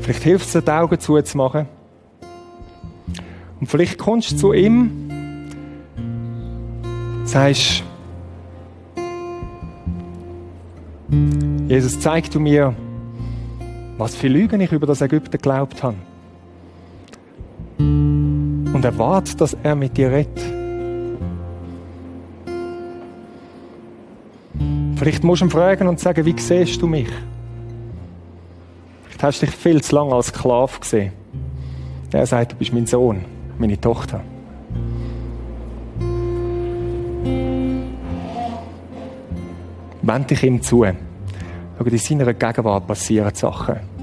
Vielleicht 0.00 0.22
hilft 0.22 0.54
es 0.54 0.64
die 0.64 0.70
Augen 0.70 1.00
zuzumachen. 1.00 1.66
Und 3.58 3.66
vielleicht 3.66 3.98
kommst 3.98 4.32
du 4.32 4.36
zu 4.36 4.52
ihm, 4.52 4.90
sagst, 7.24 7.82
Jesus, 11.68 11.98
zeig 12.00 12.30
du 12.30 12.40
mir, 12.40 12.74
was 13.96 14.14
für 14.14 14.28
Lügen 14.28 14.60
ich 14.60 14.72
über 14.72 14.86
das 14.86 15.00
Ägypten 15.00 15.30
geglaubt 15.30 15.82
habe 15.82 15.96
und 17.78 18.84
erwartet, 18.84 19.40
dass 19.40 19.56
er 19.62 19.74
mit 19.74 19.96
dir 19.96 20.10
redet. 20.10 20.38
Vielleicht 24.96 25.24
musst 25.24 25.42
du 25.42 25.46
ihn 25.46 25.50
fragen 25.50 25.88
und 25.88 25.98
sagen, 26.00 26.24
wie 26.24 26.38
siehst 26.38 26.80
du 26.82 26.86
mich? 26.86 27.08
Vielleicht 29.24 29.36
hast 29.36 29.42
du 29.42 29.46
dich 29.46 29.56
viel 29.56 29.82
zu 29.82 29.94
lange 29.94 30.14
als 30.14 30.26
Sklave 30.26 30.78
gesehen. 30.78 31.12
Er 32.12 32.26
sagt, 32.26 32.52
du 32.52 32.56
bist 32.56 32.74
mein 32.74 32.86
Sohn, 32.86 33.24
meine 33.56 33.80
Tochter. 33.80 34.20
Wend 40.02 40.30
dich 40.30 40.42
ihm 40.42 40.60
zu. 40.60 40.84
Schau, 40.84 41.84
in 41.86 41.98
seiner 41.98 42.34
Gegenwart 42.34 42.86
passieren 42.86 43.34
Sachen. 43.34 43.93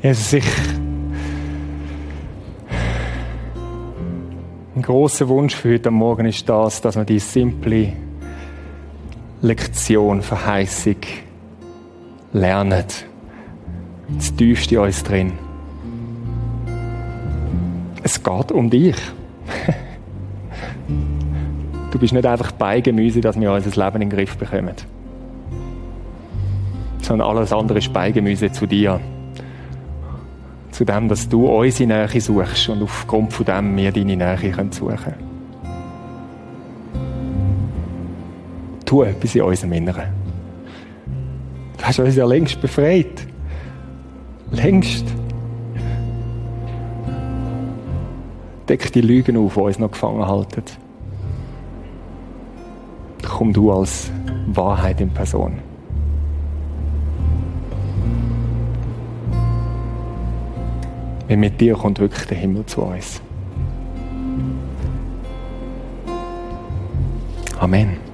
Jesus, 0.00 0.32
ich 0.32 0.44
ein 4.76 4.82
großer 4.82 5.28
Wunsch 5.28 5.56
für 5.56 5.74
heute 5.74 5.90
Morgen 5.90 6.26
ist 6.26 6.48
das, 6.48 6.80
dass 6.80 6.94
wir 6.94 7.04
die 7.04 7.18
simple 7.18 7.94
Lektion, 9.42 10.22
Verheißung 10.22 10.98
lernen. 12.32 12.84
Das 14.08 14.36
tiefste 14.36 14.76
in 14.76 14.80
uns 14.82 15.02
drin. 15.02 15.32
Es 18.04 18.22
geht 18.22 18.52
um 18.52 18.70
dich. 18.70 18.96
Du 21.90 21.98
bist 21.98 22.12
nicht 22.12 22.26
einfach 22.26 22.52
Beigemüse, 22.52 23.20
dass 23.20 23.40
wir 23.40 23.52
unser 23.52 23.84
Leben 23.84 24.02
in 24.02 24.10
den 24.10 24.16
Griff 24.16 24.36
bekommen. 24.36 24.76
Sondern 27.02 27.28
alles 27.28 27.52
andere 27.52 27.78
ist 27.78 27.92
Beigemüse 27.92 28.52
zu 28.52 28.66
dir 28.66 29.00
zu 30.78 30.84
dem, 30.84 31.08
dass 31.08 31.28
du 31.28 31.44
unsere 31.44 31.88
Nähe 31.88 32.20
suchst 32.20 32.68
und 32.68 32.84
aufgrund 32.84 33.32
von 33.32 33.44
dem 33.44 33.76
wir 33.76 33.90
deine 33.90 34.16
Nähe 34.16 34.68
suchen 34.70 34.96
können. 34.96 35.16
Tu 38.84 39.02
etwas 39.02 39.34
in 39.34 39.42
unserem 39.42 39.72
Inneren. 39.72 40.06
Du 41.78 41.84
hast 41.84 41.98
uns 41.98 42.14
ja 42.14 42.24
längst 42.24 42.60
befreit. 42.60 43.26
Längst. 44.52 45.04
Deck 48.68 48.92
die 48.92 49.00
Lügen 49.00 49.36
auf, 49.36 49.54
die 49.54 49.60
uns 49.60 49.80
noch 49.80 49.90
gefangen 49.90 50.24
halten. 50.24 50.62
Komm 53.28 53.52
du 53.52 53.72
als 53.72 54.12
Wahrheit 54.46 55.00
in 55.00 55.10
Person. 55.10 55.58
Weil 61.28 61.36
mit 61.36 61.60
dir 61.60 61.74
kommt 61.74 62.00
wirklich 62.00 62.26
der 62.26 62.38
Himmel 62.38 62.64
zu 62.66 62.82
uns. 62.82 63.20
Amen. 67.58 68.07